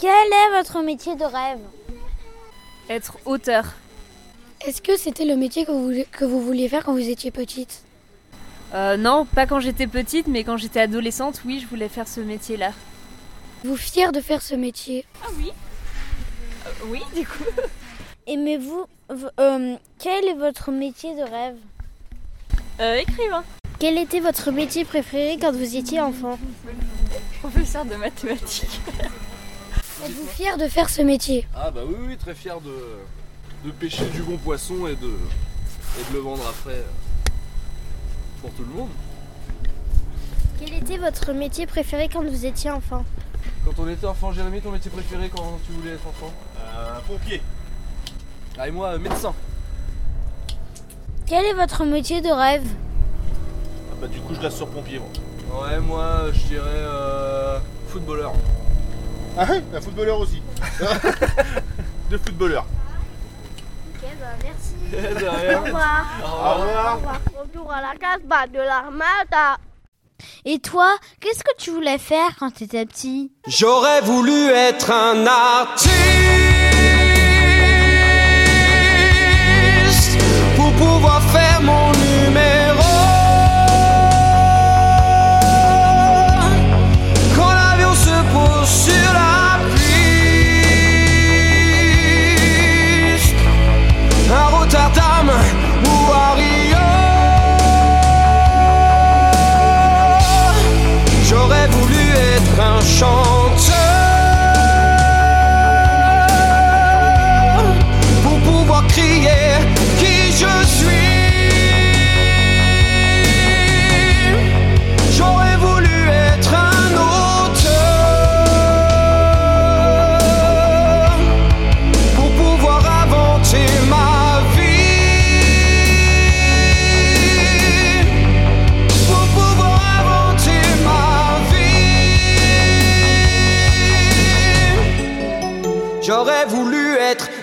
Quel 0.05 0.33
est 0.33 0.55
votre 0.55 0.83
métier 0.83 1.15
de 1.15 1.24
rêve 1.24 1.57
Être 2.91 3.17
auteur. 3.25 3.74
Est-ce 4.62 4.79
que 4.79 4.97
c'était 4.97 5.25
le 5.25 5.35
métier 5.35 5.65
que 5.65 5.71
vous, 5.71 6.03
que 6.12 6.25
vous 6.25 6.41
vouliez 6.43 6.69
faire 6.69 6.83
quand 6.83 6.93
vous 6.93 7.09
étiez 7.09 7.31
petite? 7.31 7.81
Euh, 8.75 8.97
non, 8.97 9.25
pas 9.25 9.47
quand 9.47 9.59
j'étais 9.59 9.88
petite, 9.88 10.27
mais 10.27 10.43
quand 10.43 10.57
j'étais 10.57 10.81
adolescente, 10.81 11.41
oui, 11.43 11.59
je 11.59 11.65
voulais 11.65 11.89
faire 11.89 12.07
ce 12.07 12.19
métier-là. 12.19 12.69
Vous 13.63 13.75
fière 13.75 14.12
de 14.12 14.21
faire 14.21 14.43
ce 14.43 14.53
métier? 14.53 15.05
Ah 15.24 15.29
oui 15.39 15.51
Oui, 16.85 17.01
du 17.15 17.25
coup. 17.25 17.43
Aimez-vous 18.27 18.85
euh, 19.39 19.75
Quel 19.97 20.25
est 20.25 20.35
votre 20.35 20.69
métier 20.69 21.15
de 21.15 21.24
rêve? 21.24 21.57
Euh, 22.79 22.97
écrivain. 22.97 23.43
Quel 23.79 23.97
était 23.97 24.19
votre 24.19 24.51
métier 24.51 24.85
préféré 24.85 25.39
quand 25.41 25.51
vous 25.51 25.75
étiez 25.75 26.00
enfant? 26.00 26.38
Professeur 27.41 27.85
de 27.85 27.95
mathématiques. 27.95 28.79
Êtes-vous 30.05 30.27
fière 30.27 30.57
de 30.59 30.67
faire 30.67 30.88
ce 30.88 31.01
métier? 31.01 31.47
Ah 31.55 31.71
bah 31.71 31.81
oui, 31.83 31.95
oui, 32.00 32.15
très 32.15 32.35
fier 32.35 32.62
de, 32.62 32.75
de 33.65 33.71
pêcher 33.71 34.05
du 34.05 34.21
bon 34.21 34.38
poisson 34.38 34.85
et 34.85 34.95
de, 34.95 35.07
et 35.07 36.12
de 36.12 36.13
le 36.13 36.19
vendre 36.19 36.43
après 36.47 36.75
euh, 36.75 37.29
pour 38.39 38.51
tout 38.51 38.62
le 38.62 38.75
monde. 38.77 38.89
Quel 40.59 40.75
était 40.75 41.00
votre 41.00 41.33
métier 41.33 41.65
préféré 41.65 42.07
quand 42.07 42.24
vous 42.24 42.45
étiez 42.45 42.69
enfant? 42.69 43.03
Quand 43.65 43.71
on 43.79 43.89
était 43.89 44.05
enfant, 44.05 44.31
Jérémy, 44.31 44.62
ton 44.62 44.69
métier 44.69 44.91
préféré 44.91 45.31
quand 45.35 45.57
tu 45.65 45.71
voulais 45.71 45.93
être 45.93 46.05
enfant? 46.07 46.31
Euh, 46.59 47.00
pompier. 47.07 47.41
Ah 48.59 48.67
et 48.67 48.71
moi, 48.71 48.89
euh, 48.89 49.00
médecin. 49.00 49.33
Quel 51.25 51.45
est 51.45 51.53
votre 51.53 51.83
métier 51.83 52.21
de 52.21 52.29
rêve? 52.29 52.67
Ah 53.91 53.95
bah 54.00 54.07
du 54.07 54.19
coup 54.19 54.35
je 54.35 54.39
reste 54.39 54.57
sur 54.57 54.67
pompier 54.67 55.00
moi. 55.00 55.63
Ouais, 55.63 55.79
moi, 55.79 56.31
je 56.31 56.43
dirais 56.43 56.63
euh, 56.67 57.59
footballeur. 57.88 58.33
Ah 59.38 59.48
un 59.74 59.82
footballeur 59.82 60.20
aussi. 60.20 60.42
Deux 62.10 62.18
footballeurs. 62.18 62.65
Ok, 63.94 64.10
bah 64.20 64.27
merci. 64.44 64.75
De 65.20 65.25
Au 65.27 65.32
rien. 65.32 65.60
revoir. 65.62 66.06
Au 66.24 66.62
revoir. 66.62 67.00
Retour 67.42 67.72
à 67.72 67.82
la 67.82 67.96
casbah 68.00 68.48
de 68.48 68.60
l'armada. 68.60 69.58
Et 70.46 70.60
toi, 70.60 70.96
qu'est-ce 71.20 71.44
que 71.44 71.56
tu 71.58 71.72
voulais 71.72 71.98
faire 71.98 72.30
quand 72.39 72.51
tu 72.51 72.63
étais 72.63 72.86
petit? 72.86 73.34
J'aurais 73.48 74.01
voulu 74.01 74.48
être 74.50 74.89
un 74.92 75.25
artiste 75.27 75.89
pour 80.56 80.72
pouvoir 80.74 81.14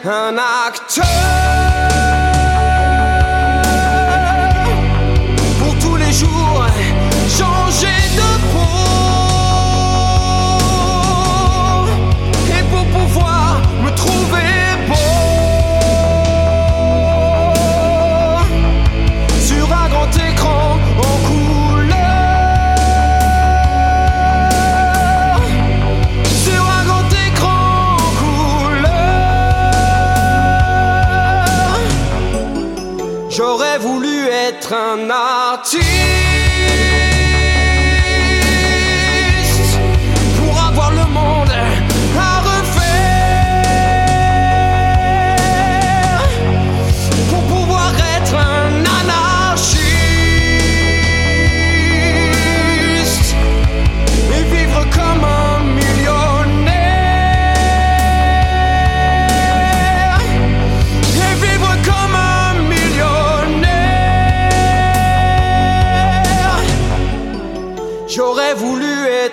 voulu 0.05 0.39
être 0.39 1.42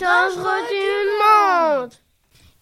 dangereux 0.00 0.62
du 0.70 1.82
monde. 1.82 1.92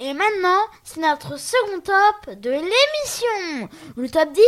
Et 0.01 0.13
maintenant, 0.13 0.61
c'est 0.83 1.01
notre 1.01 1.39
second 1.39 1.81
top 1.85 2.35
de 2.35 2.51
l'émission. 2.51 3.69
Le 3.97 4.09
top 4.09 4.33
10 4.33 4.43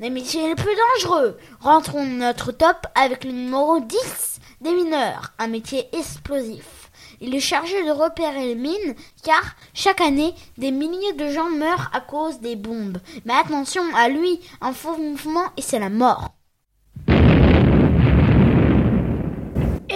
des 0.00 0.10
métiers 0.10 0.48
les 0.48 0.54
plus 0.54 0.74
dangereux. 0.94 1.38
Rentrons 1.60 2.04
notre 2.04 2.52
top 2.52 2.86
avec 2.94 3.24
le 3.24 3.32
numéro 3.32 3.80
10 3.80 4.40
des 4.60 4.72
mineurs, 4.72 5.32
un 5.38 5.48
métier 5.48 5.88
explosif. 5.96 6.90
Il 7.20 7.34
est 7.34 7.40
chargé 7.40 7.82
de 7.84 7.90
repérer 7.90 8.48
les 8.48 8.54
mines 8.54 8.94
car 9.22 9.42
chaque 9.72 10.02
année, 10.02 10.34
des 10.58 10.70
milliers 10.70 11.14
de 11.14 11.30
gens 11.30 11.48
meurent 11.48 11.90
à 11.94 12.00
cause 12.00 12.40
des 12.40 12.56
bombes. 12.56 12.98
Mais 13.24 13.34
attention 13.34 13.82
à 13.94 14.08
lui, 14.08 14.40
un 14.60 14.72
faux 14.72 14.98
mouvement 14.98 15.46
et 15.56 15.62
c'est 15.62 15.78
la 15.78 15.88
mort. 15.88 16.35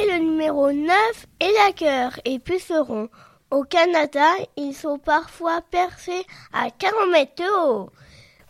Le 0.09 0.19
numéro 0.19 0.73
9 0.73 1.27
est 1.41 1.53
la 1.53 1.73
cœur 1.73 2.19
et 2.25 2.39
puceron. 2.39 3.11
Au 3.51 3.65
Canada, 3.65 4.27
ils 4.57 4.75
sont 4.75 4.99
parfois 4.99 5.61
percés 5.71 6.25
à 6.55 6.71
40 6.71 7.11
mètres 7.11 7.35
de 7.37 7.67
haut 7.67 7.91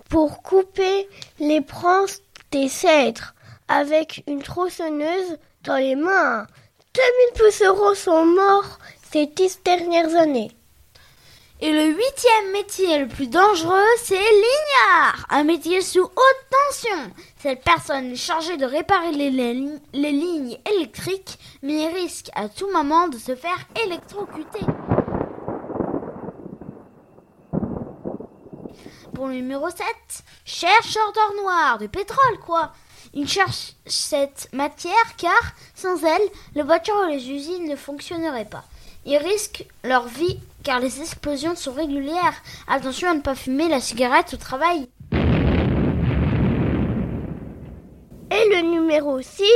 pour 0.08 0.42
couper 0.42 1.08
les 1.40 1.60
branches 1.60 2.18
des 2.52 2.68
cèdres 2.68 3.34
avec 3.66 4.22
une 4.28 4.42
tronçonneuse 4.42 5.38
dans 5.64 5.76
les 5.76 5.96
mains. 5.96 6.46
2000 6.94 7.44
pucerons 7.44 7.94
sont 7.94 8.26
morts 8.26 8.78
ces 9.10 9.26
dix 9.26 9.60
dernières 9.64 10.14
années. 10.14 10.52
Et 11.62 11.72
le 11.72 11.88
huitième 11.88 12.52
métier 12.52 12.98
le 13.00 13.06
plus 13.06 13.26
dangereux, 13.26 13.84
c'est 14.02 14.14
l'ignard, 14.14 15.26
un 15.28 15.44
métier 15.44 15.82
sous 15.82 16.00
haute 16.00 16.46
tension. 16.50 17.12
Cette 17.36 17.62
personne 17.62 18.12
est 18.12 18.16
chargée 18.16 18.56
de 18.56 18.64
réparer 18.64 19.12
les, 19.12 19.30
lignes 19.30 20.58
électriques, 20.64 21.38
mais 21.62 21.82
il 21.82 21.94
risque 21.94 22.30
à 22.34 22.48
tout 22.48 22.70
moment 22.72 23.08
de 23.08 23.18
se 23.18 23.34
faire 23.34 23.58
électrocuter. 23.84 24.64
Pour 29.14 29.26
le 29.26 29.34
numéro 29.34 29.68
7, 29.68 29.84
chercheur 30.46 31.12
d'or 31.12 31.42
noir, 31.42 31.76
de 31.76 31.88
pétrole 31.88 32.38
quoi. 32.46 32.72
Ils 33.12 33.28
cherchent 33.28 33.74
cette 33.84 34.48
matière 34.54 35.16
car 35.18 35.52
sans 35.74 36.02
elle, 36.04 36.30
les 36.54 36.62
voitures 36.62 37.04
et 37.06 37.16
les 37.16 37.30
usines 37.30 37.68
ne 37.68 37.76
fonctionneraient 37.76 38.48
pas. 38.48 38.64
Ils 39.06 39.16
risquent 39.16 39.64
leur 39.84 40.06
vie 40.06 40.38
car 40.62 40.80
les 40.80 41.00
explosions 41.00 41.56
sont 41.56 41.72
régulières. 41.72 42.42
Attention 42.68 43.08
à 43.08 43.14
ne 43.14 43.20
pas 43.20 43.34
fumer 43.34 43.68
la 43.68 43.80
cigarette 43.80 44.34
au 44.34 44.36
travail. 44.36 44.88
Et 48.32 48.48
le 48.48 48.60
numéro 48.70 49.20
6, 49.20 49.46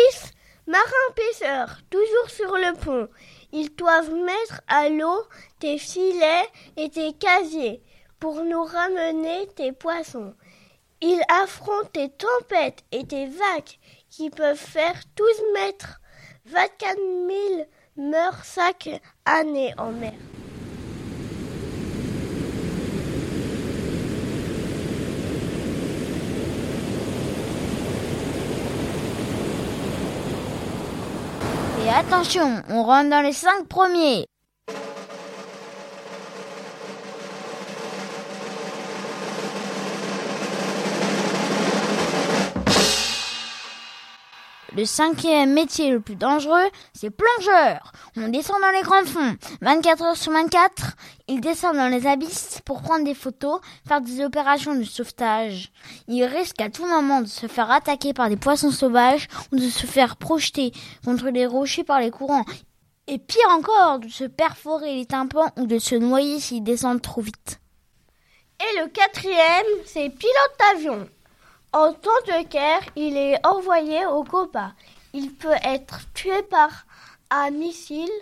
marin-pêcheur, 0.66 1.78
toujours 1.90 2.30
sur 2.30 2.57
le 2.57 2.74
pont. 2.78 3.09
Ils 3.52 3.74
doivent 3.76 4.14
mettre 4.14 4.62
à 4.66 4.88
l'eau 4.88 5.22
tes 5.61 5.78
filets 5.78 6.48
et 6.76 6.88
tes 6.88 7.12
casiers 7.12 7.83
pour 8.18 8.42
nous 8.42 8.64
ramener 8.64 9.46
tes 9.54 9.72
poissons. 9.72 10.35
Ils 11.02 11.20
affrontent 11.28 11.90
tes 11.92 12.09
tempêtes 12.09 12.83
et 12.90 13.07
tes 13.07 13.26
vagues 13.26 13.78
qui 14.09 14.30
peuvent 14.30 14.57
faire 14.57 14.94
12 15.16 15.26
mètres. 15.54 16.00
24 16.46 16.96
000 16.96 17.66
meurent 17.96 18.44
chaque 18.44 18.88
année 19.24 19.72
en 19.78 19.92
mer. 19.92 20.12
Et 31.85 31.88
attention, 31.90 32.62
on 32.70 32.83
rentre 32.83 33.11
dans 33.11 33.20
les 33.20 33.33
5 33.33 33.68
premiers. 33.68 34.26
Le 44.77 44.85
cinquième 44.85 45.53
métier 45.53 45.91
le 45.91 46.01
plus 46.01 46.17
dangereux, 46.17 46.67
c'est 46.95 47.11
plongeur. 47.11 47.93
On 48.17 48.27
descend 48.27 48.61
dans 48.61 48.77
les 48.77 48.83
grands 48.83 49.05
fonds. 49.05 49.37
24 49.61 50.03
heures 50.03 50.17
sur 50.17 50.33
24, 50.33 50.97
ils 51.29 51.41
descendent 51.41 51.77
dans 51.77 51.89
les 51.89 52.09
abysses 52.09 52.61
pour 52.65 52.83
prendre 52.83 53.05
des 53.05 53.15
photos, 53.15 53.61
faire 53.87 54.01
des 54.01 54.25
opérations 54.25 54.75
de 54.75 54.83
sauvetage. 54.83 55.71
Ils 56.09 56.25
risquent 56.25 56.61
à 56.61 56.71
tout 56.71 56.87
moment 56.87 57.21
de 57.21 57.29
se 57.29 57.47
faire 57.47 57.71
attaquer 57.71 58.13
par 58.15 58.29
des 58.29 58.37
poissons 58.37 58.73
sauvages 58.73 59.29
ou 59.53 59.57
de 59.57 59.69
se 59.69 59.87
faire 59.87 60.17
projeter 60.17 60.73
contre 61.05 61.29
les 61.29 61.47
rochers 61.47 61.85
par 61.85 62.01
les 62.01 62.11
courants. 62.11 62.45
Et 63.07 63.19
pire 63.19 63.51
encore, 63.51 64.01
de 64.01 64.09
se 64.09 64.25
perforer 64.25 64.97
les 64.97 65.07
tympans 65.07 65.53
ou 65.57 65.67
de 65.67 65.79
se 65.79 65.95
noyer 65.95 66.41
s'ils 66.41 66.65
descendent 66.65 67.03
trop 67.03 67.21
vite. 67.21 67.61
Et 68.59 68.81
le 68.81 68.89
quatrième, 68.89 69.67
c'est 69.85 70.11
pilote 70.11 70.59
d'avion. 70.59 71.09
En 71.75 71.93
temps 71.93 72.11
de 72.29 72.47
guerre, 72.47 72.83
il 72.95 73.17
est 73.17 73.45
envoyé 73.45 74.07
au 74.07 74.23
combat. 74.23 74.75
Il 75.13 75.35
peut 75.35 75.57
être 75.65 76.03
tué 76.15 76.41
par 76.45 76.87
un 77.31 77.51
missile 77.51 78.13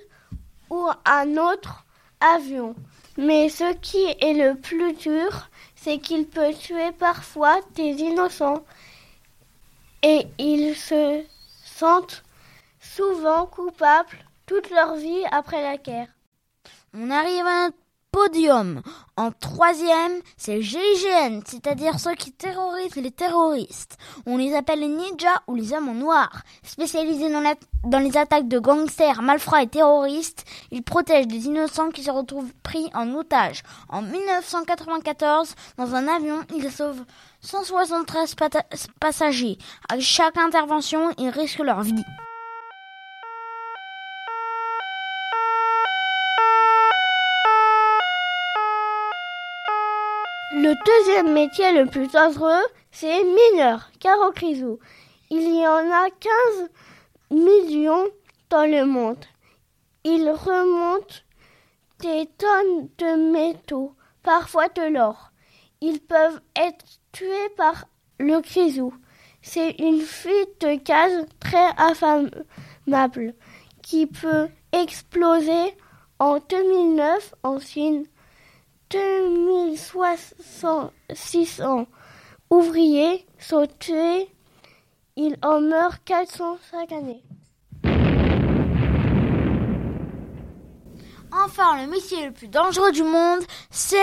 ou 0.71 0.89
un 1.05 1.37
autre 1.37 1.85
avion. 2.21 2.75
Mais 3.19 3.51
ce 3.51 3.75
qui 3.75 4.03
est 4.23 4.33
le 4.33 4.59
plus 4.59 4.95
dur, 4.95 5.51
c'est 5.77 5.99
qu'il 5.99 6.27
peut 6.27 6.55
tuer 6.55 6.93
parfois 6.93 7.61
des 7.75 7.91
innocents. 8.01 8.65
Et 10.03 10.27
ils 10.39 10.75
se 10.75 11.23
sentent 11.63 12.25
souvent 12.81 13.45
coupables 13.45 14.17
toute 14.47 14.71
leur 14.71 14.95
vie 14.95 15.25
après 15.31 15.61
la 15.61 15.77
guerre. 15.77 16.09
On 16.95 17.11
arrive 17.11 17.47
à 17.47 17.69
podium. 18.13 18.83
En 19.17 19.33
troisième, 19.33 20.13
c'est 20.37 20.63
GIGN, 20.63 21.41
c'est-à-dire 21.47 21.99
ceux 21.99 22.15
qui 22.15 22.31
terrorisent 22.31 22.97
les 22.97 23.11
terroristes. 23.11 23.97
On 24.27 24.37
les 24.37 24.55
appelle 24.55 24.81
les 24.81 24.89
ninjas 24.89 25.43
ou 25.49 25.55
les 25.55 25.73
hommes 25.73 25.89
en 25.89 25.95
noir. 25.95 26.43
Spécialisés 26.63 27.31
dans, 27.85 27.99
les 27.99 28.17
attaques 28.17 28.49
de 28.49 28.59
gangsters, 28.59 29.23
malfrats 29.23 29.63
et 29.63 29.67
terroristes, 29.67 30.45
ils 30.71 30.83
protègent 30.83 31.27
des 31.27 31.47
innocents 31.47 31.91
qui 31.91 32.05
se 32.05 32.11
retrouvent 32.11 32.53
pris 32.63 32.91
en 32.95 33.13
otage. 33.15 33.63
En 33.89 34.03
1994, 34.03 35.55
dans 35.79 35.95
un 35.95 36.07
avion, 36.07 36.41
ils 36.55 36.71
sauvent 36.71 37.05
173 37.41 38.35
pata- 38.35 38.67
passagers. 39.01 39.59
À 39.89 39.99
chaque 39.99 40.37
intervention, 40.39 41.11
ils 41.19 41.31
risquent 41.31 41.59
leur 41.61 41.83
vie. 41.83 42.05
Le 50.65 50.75
deuxième 50.87 51.33
métier 51.33 51.73
le 51.73 51.87
plus 51.87 52.07
dangereux, 52.07 52.63
c'est 52.93 53.25
mineur, 53.25 53.91
Caro-Crisou. 53.99 54.79
Il 55.29 55.57
y 55.57 55.67
en 55.67 55.91
a 55.91 56.09
15 56.09 56.69
millions 57.33 58.07
dans 58.49 58.71
le 58.71 58.85
monde. 58.85 59.25
Ils 60.05 60.31
remontent 60.31 61.17
des 61.99 62.29
tonnes 62.39 62.89
de 62.97 63.33
métaux, 63.33 63.97
parfois 64.23 64.69
de 64.69 64.83
l'or. 64.83 65.33
Ils 65.81 65.99
peuvent 65.99 66.41
être 66.55 66.85
tués 67.11 67.49
par 67.57 67.87
le 68.21 68.41
grisou. 68.41 68.95
C'est 69.41 69.73
une 69.81 70.01
fuite 70.01 70.61
de 70.61 70.75
gaz 70.75 71.27
très 71.41 71.71
inflammable 71.77 73.35
qui 73.83 74.07
peut 74.07 74.47
exploser 74.71 75.77
en 76.21 76.39
2009 76.39 77.35
en 77.43 77.59
Chine. 77.59 78.05
2600 78.93 80.93
ouvriers 82.51 83.27
sont 83.39 83.67
tués. 83.79 84.29
Il 85.17 85.37
en 85.43 85.61
meurt 85.61 86.03
400 86.05 86.59
chaque 86.71 86.93
année. 86.93 87.23
Enfin, 91.33 91.83
le 91.83 91.89
métier 91.91 92.27
le 92.27 92.33
plus 92.33 92.49
dangereux 92.49 92.93
du 92.93 93.03
monde, 93.03 93.41
c'est... 93.71 93.97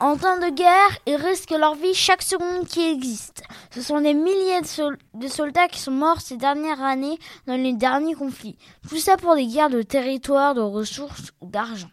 En 0.00 0.16
temps 0.16 0.38
de 0.38 0.48
guerre, 0.48 0.96
ils 1.06 1.16
risquent 1.16 1.50
leur 1.50 1.74
vie 1.74 1.92
chaque 1.94 2.22
seconde 2.22 2.66
qui 2.66 2.90
existe. 2.90 3.42
Ce 3.70 3.82
sont 3.82 4.00
des 4.00 4.14
milliers 4.14 4.62
de, 4.62 4.66
sol- 4.66 4.96
de 5.12 5.28
soldats 5.28 5.68
qui 5.68 5.78
sont 5.78 5.90
morts 5.90 6.22
ces 6.22 6.38
dernières 6.38 6.80
années 6.82 7.18
dans 7.46 7.56
les 7.56 7.74
derniers 7.74 8.14
conflits. 8.14 8.56
Tout 8.88 8.96
ça 8.96 9.18
pour 9.18 9.34
des 9.36 9.46
guerres 9.46 9.68
de 9.68 9.82
territoire, 9.82 10.54
de 10.54 10.62
ressources 10.62 11.32
ou 11.42 11.48
d'argent. 11.50 11.90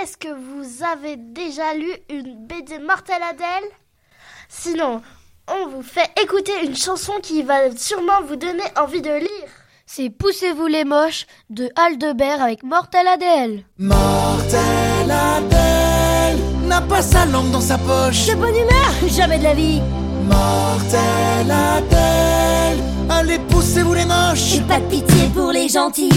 Est-ce 0.00 0.16
que 0.16 0.28
vous 0.28 0.82
avez 0.82 1.16
déjà 1.16 1.72
lu 1.74 1.90
une 2.08 2.46
BD 2.46 2.78
Martel 2.80 3.22
Adèle? 3.22 3.70
Sinon, 4.48 5.02
on 5.48 5.68
vous 5.68 5.82
fait 5.82 6.10
écouter 6.20 6.64
une 6.64 6.76
chanson 6.76 7.12
qui 7.22 7.42
va 7.42 7.70
sûrement 7.76 8.22
vous 8.26 8.36
donner 8.36 8.64
envie 8.76 9.02
de 9.02 9.14
lire. 9.20 9.48
C'est 9.86 10.10
Poussez-vous 10.10 10.66
les 10.66 10.84
moches 10.84 11.26
de 11.48 11.70
Aldebert 11.76 12.42
avec 12.42 12.62
Mortel 12.64 13.06
ADL. 13.06 13.64
Mortel 13.78 15.10
Adèle 15.10 16.07
pas 16.98 17.02
sa 17.02 17.26
langue 17.26 17.50
dans 17.52 17.60
sa 17.60 17.78
poche. 17.78 18.26
De 18.26 18.34
bonne 18.34 18.56
humeur 18.56 18.92
Jamais 19.08 19.38
de 19.38 19.44
la 19.44 19.54
vie 19.54 19.80
Mortel 20.26 21.48
Adèle, 21.48 22.82
allez 23.08 23.38
poussez-vous 23.48 23.94
les 23.94 24.04
moches. 24.04 24.42
J'ai 24.52 24.60
pas 24.62 24.80
de 24.80 24.84
pitié 24.86 25.28
pour 25.32 25.52
les 25.52 25.68
gentils 25.68 26.10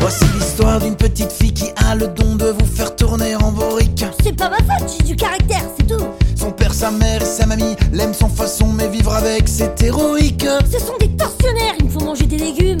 Voici 0.00 0.24
l'histoire 0.34 0.80
d'une 0.80 0.96
petite 0.96 1.30
fille 1.30 1.52
qui 1.52 1.66
a 1.86 1.94
le 1.94 2.08
don 2.08 2.36
de 2.36 2.46
vous 2.46 2.66
faire 2.66 2.96
tourner 2.96 3.36
en 3.36 3.52
borique. 3.52 4.04
C'est 4.24 4.36
pas 4.36 4.48
ma 4.48 4.56
faute, 4.56 4.90
j'ai 4.96 5.04
du 5.04 5.16
caractère, 5.16 5.64
c'est 5.78 5.86
tout 5.86 6.04
Son 6.36 6.52
père, 6.52 6.72
sa 6.72 6.90
mère 6.90 7.22
et 7.22 7.26
sa 7.26 7.44
mamie 7.44 7.76
l'aiment 7.92 8.14
sans 8.14 8.30
façon, 8.30 8.68
mais 8.68 8.88
vivre 8.88 9.14
avec 9.14 9.46
c'est 9.46 9.82
héroïque. 9.82 10.46
Ce 10.72 10.78
sont 10.78 10.96
des 10.98 11.10
tortionnaires, 11.10 11.74
ils 11.78 11.84
me 11.84 11.90
font 11.90 12.04
manger 12.04 12.24
des 12.24 12.38
légumes 12.38 12.78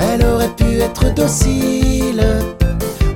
Elle 0.00 0.24
aurait 0.24 0.48
pu 0.56 0.80
être 0.80 1.12
docile, 1.14 2.24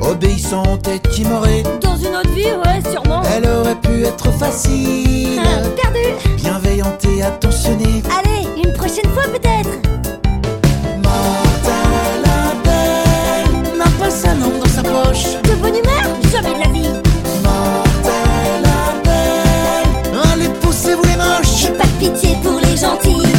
obéissante 0.00 0.88
et 0.88 0.98
timorée. 1.10 1.62
Dans 1.80 1.96
une 1.96 2.14
autre 2.16 2.30
vie, 2.30 2.44
ouais, 2.44 2.90
sûrement 2.90 3.22
Elle 3.34 3.46
aurait 3.48 3.76
pu 3.76 4.04
être 4.04 4.30
facile, 4.32 5.40
Ah, 5.44 5.68
Perdu 5.76 6.36
bienveillante 6.36 7.04
et 7.06 7.22
attentionnée. 7.22 8.02
Allez, 8.18 8.46
une 8.62 8.72
prochaine 8.74 9.08
fois 9.14 9.24
peut-être 9.24 9.70
Mortel 11.02 12.24
Adèle 12.24 13.78
n'a 13.78 13.84
pas 13.98 14.10
sa 14.10 14.34
langue 14.34 14.58
dans 14.58 14.66
sa 14.68 14.82
poche. 14.82 15.40
De 15.44 15.54
bonne 15.60 15.76
humeur 15.76 16.16
Jamais 16.32 16.54
de 16.54 16.60
la 16.64 16.72
vie 16.72 16.88
Mortel 17.42 18.64
Adèle, 18.90 20.18
allez 20.32 20.48
poussez-vous 20.60 21.02
les 21.04 21.16
moches. 21.16 21.62
J'ai 21.62 21.70
pas 21.70 21.84
de 21.84 22.04
pitié 22.04 22.36
pour 22.42 22.58
les 22.60 22.76
gentils 22.76 23.32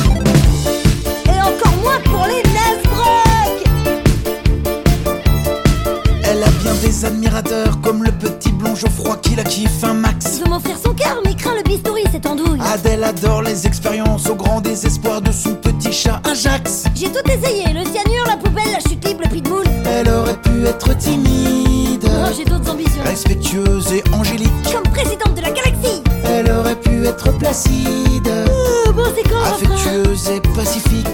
comme 7.82 8.04
le 8.04 8.12
petit 8.12 8.52
blond 8.52 8.76
Geoffroy 8.76 9.17
qui 9.17 9.36
la 9.36 9.43
kiffe 9.43 9.84
un 9.84 9.93
max. 9.93 10.38
Il 10.38 10.43
veut 10.43 10.50
m'offrir 10.50 10.78
son 10.78 10.93
cœur, 10.93 11.19
mais 11.26 11.34
craint 11.34 11.56
le 11.56 11.63
bistouri, 11.63 12.04
cette 12.12 12.28
andouille 12.28 12.60
Adèle 12.62 13.04
adore 13.04 13.41
les 13.41 13.65
expériences 13.65 14.30
au 14.30 14.36
grand 14.36 14.62
désespoir 14.62 15.19
de 15.22 15.32
son 15.32 15.56
petit 15.56 15.91
chat 15.91 16.22
Ajax. 16.30 16.84
J'ai 16.93 17.08
tout 17.08 17.28
essayé, 17.28 17.63
le 17.74 17.84
cyanure, 17.86 18.26
la 18.28 18.38
poubelle, 18.38 18.72
la 18.72 18.80
chute 18.88 19.04
libre, 19.08 19.22
le 19.24 19.30
pitbull 19.30 19.63
Elle 19.86 20.10
aurait 20.10 20.38
pu 20.38 20.65
être 20.65 20.96
timide, 20.98 22.04
Moi 22.04 22.32
j'ai 22.38 22.46
d'autres 22.46 22.69
ambitions 22.69 23.04
respectueuse 23.04 23.91
et 23.93 24.04
angélique. 24.13 24.52
Comme 24.72 24.91
présidente 24.93 25.34
de 25.36 25.41
la 25.41 25.50
galaxie 25.50 26.04
Elle 26.26 26.52
aurait 26.52 26.80
pu 26.80 27.04
être 27.06 27.36
placide, 27.39 28.32
Oh, 28.86 28.91
bon 28.93 29.06
c'est 29.15 29.28
quand 29.28 29.41
affectueuse 29.41 30.30
et 30.30 30.39
pacifique. 30.56 31.08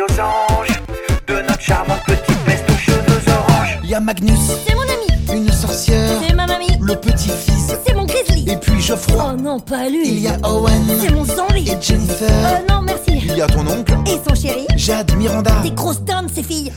Aux 0.00 0.20
anges, 0.20 0.80
de 1.26 1.34
notre 1.42 1.60
charmante 1.60 2.02
petite 2.06 2.38
peste 2.44 2.64
aux 2.68 2.78
cheveux 2.78 3.32
oranges. 3.32 3.78
Y 3.84 3.94
a 3.94 4.00
Magnus, 4.00 4.38
C'est 4.66 4.74
mon 4.74 4.82
ami, 4.82 5.40
une 5.40 5.52
sorcière, 5.52 6.20
c'est 6.26 6.34
ma 6.34 6.46
mamie, 6.46 6.78
le 6.80 6.94
petit-fils, 6.96 7.72
c'est 7.86 7.94
mon 7.94 8.04
grizzly. 8.04 8.50
Et 8.50 8.56
puis 8.56 8.80
Geoffroy. 8.80 9.32
Oh 9.32 9.36
non, 9.40 9.58
pas 9.58 9.88
lui. 9.88 10.08
Il 10.08 10.20
y 10.20 10.28
a 10.28 10.38
Owen. 10.44 10.82
C'est 11.00 11.10
mon 11.12 11.24
zombie 11.24 11.70
et 11.70 11.80
Jennifer. 11.80 12.28
Euh, 12.30 12.58
non, 12.68 12.82
merci. 12.82 13.22
Il 13.22 13.36
y 13.36 13.42
a 13.42 13.46
ton 13.46 13.66
oncle, 13.66 13.94
Et 14.06 14.20
son 14.28 14.34
chéri. 14.34 14.66
Jade 14.76 15.14
Miranda. 15.16 15.52
Des 15.62 15.70
grosses 15.70 16.02
dindes, 16.02 16.30
ces 16.34 16.42
filles 16.42 16.72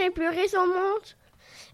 les 0.00 0.10
plus 0.10 0.28
riches 0.28 0.54
monde 0.54 0.66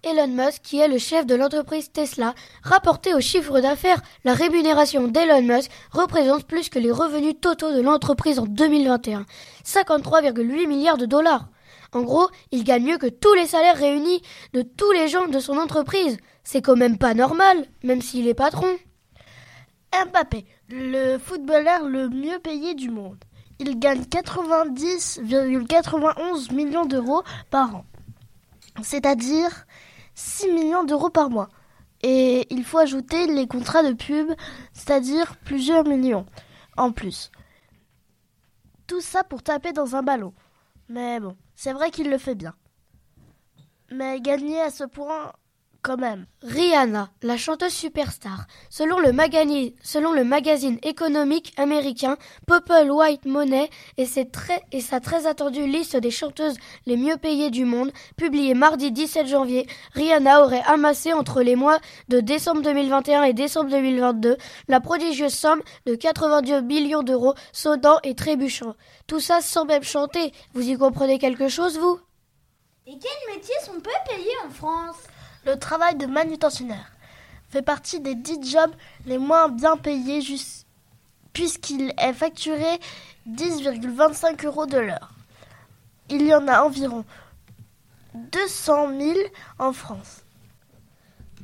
Elon 0.03 0.29
Musk, 0.29 0.63
qui 0.63 0.79
est 0.79 0.89
le 0.89 0.99
chef 0.99 1.25
de 1.27 1.35
l'entreprise 1.35 1.91
Tesla, 1.93 2.35
rapporté 2.63 3.15
au 3.15 3.21
chiffre 3.21 3.61
d'affaires, 3.61 4.03
la 4.25 4.33
rémunération 4.35 5.09
d'Elon 5.09 5.41
Musk 5.43 5.71
représente 5.91 6.45
plus 6.45 6.69
que 6.69 6.79
les 6.79 6.91
revenus 6.91 7.41
totaux 7.41 7.73
de 7.73 7.81
l'entreprise 7.81 8.39
en 8.39 8.45
2021, 8.47 9.25
53,8 9.65 10.67
milliards 10.67 10.99
de 10.99 11.07
dollars. 11.07 11.49
En 11.93 12.03
gros, 12.03 12.29
il 12.51 12.65
gagne 12.65 12.85
mieux 12.85 12.99
que 12.99 13.07
tous 13.07 13.33
les 13.35 13.47
salaires 13.47 13.79
réunis 13.79 14.23
de 14.53 14.63
tous 14.63 14.91
les 14.93 15.09
gens 15.09 15.29
de 15.29 15.39
son 15.39 15.57
entreprise. 15.57 16.19
C'est 16.45 16.61
quand 16.63 16.77
même 16.77 16.99
pas 16.99 17.15
normal, 17.15 17.67
même 17.83 18.03
s'il 18.03 18.29
est 18.29 18.35
patron. 18.35 18.77
Mbappé, 19.93 20.45
le 20.69 21.17
footballeur 21.19 21.85
le 21.85 22.09
mieux 22.09 22.41
payé 22.41 22.75
du 22.75 22.91
monde. 22.91 23.19
Il 23.59 23.79
gagne 23.79 24.03
90,91 24.03 26.53
millions 26.53 26.85
d'euros 26.85 27.23
par 27.51 27.75
an. 27.75 27.87
C'est-à-dire 28.83 29.67
6 30.15 30.49
millions 30.53 30.85
d'euros 30.85 31.11
par 31.11 31.31
mois. 31.31 31.49
Et 32.03 32.47
il 32.51 32.65
faut 32.65 32.79
ajouter 32.79 33.27
les 33.27 33.47
contrats 33.47 33.83
de 33.83 33.93
pub, 33.93 34.33
c'est-à-dire 34.73 35.37
plusieurs 35.39 35.85
millions 35.85 36.27
en 36.77 36.93
plus. 36.93 37.31
Tout 38.87 39.01
ça 39.01 39.25
pour 39.25 39.43
taper 39.43 39.73
dans 39.73 39.97
un 39.97 40.03
ballon. 40.03 40.35
Mais 40.89 41.21
bon, 41.21 41.37
c'est 41.55 41.73
vrai 41.73 41.91
qu'il 41.91 42.11
le 42.11 42.19
fait 42.19 42.35
bien. 42.35 42.55
Mais 43.91 44.21
gagner 44.21 44.61
à 44.61 44.71
ce 44.71 44.85
point, 44.85 45.33
Rihanna, 46.43 47.11
la 47.23 47.37
chanteuse 47.37 47.73
superstar, 47.73 48.47
selon 48.71 48.99
le, 48.99 49.13
magazine, 49.13 50.79
économique 50.83 51.53
américain 51.57 52.17
Purple 52.47 52.91
White 52.91 53.25
Money 53.25 53.71
et, 53.97 54.07
sa 54.07 55.01
très 55.01 55.27
attendue 55.27 55.67
liste 55.67 55.97
des 55.97 56.11
chanteuses 56.11 56.57
les 56.87 56.97
mieux 56.97 57.17
payées 57.17 57.51
du 57.51 57.65
monde, 57.65 57.93
publiée 58.17 58.55
mardi 58.55 58.91
17 58.91 59.29
janvier, 59.29 59.69
Rihanna 59.93 60.43
aurait 60.43 60.65
amassé 60.67 61.13
entre 61.13 61.43
les 61.43 61.55
mois 61.55 61.79
de 62.09 62.19
décembre 62.19 62.63
2021 62.63 63.23
et 63.23 63.33
décembre 63.33 63.71
2022 63.71 64.37
la 64.67 64.81
prodigieuse 64.81 65.35
somme 65.35 65.63
de 65.87 65.95
82 65.95 66.63
millions 66.63 67.05
d'euros 67.05 67.35
sonnant 67.53 68.01
et 68.03 68.17
trébuchant. 68.17 68.75
Tout 69.07 69.21
ça 69.21 69.41
sans 69.41 69.65
même 69.65 69.85
chanter. 69.85 70.33
Vous 70.53 70.69
y 70.69 70.77
comprenez 70.77 71.19
quelque 71.19 71.49
chose, 71.49 71.79
vous? 71.79 72.01
Et 72.89 72.99
quels 72.99 73.35
métiers 73.35 73.55
sont 73.65 73.81
peu 73.81 73.91
payés 74.09 74.35
en 74.45 74.51
France? 74.51 74.97
Le 75.47 75.57
travail 75.59 75.95
de 75.95 76.07
manutentionnaire 76.07 76.93
fait 77.49 77.63
partie 77.63 78.01
des 78.01 78.17
dix 78.17 78.51
jobs 78.51 78.75
les 79.07 79.19
moins 79.19 79.49
bien 79.49 79.77
payés 79.77 80.21
puisqu'il 81.33 81.95
est 81.97 82.13
facturé 82.13 82.81
10,25 83.29 84.45
euros 84.45 84.67
de 84.67 84.79
l'heure. 84.79 85.13
Il 86.11 86.27
y 86.27 86.35
en 86.35 86.49
a 86.49 86.63
environ 86.63 87.05
200 88.15 88.99
000 88.99 89.19
en 89.59 89.73
France. 89.73 90.25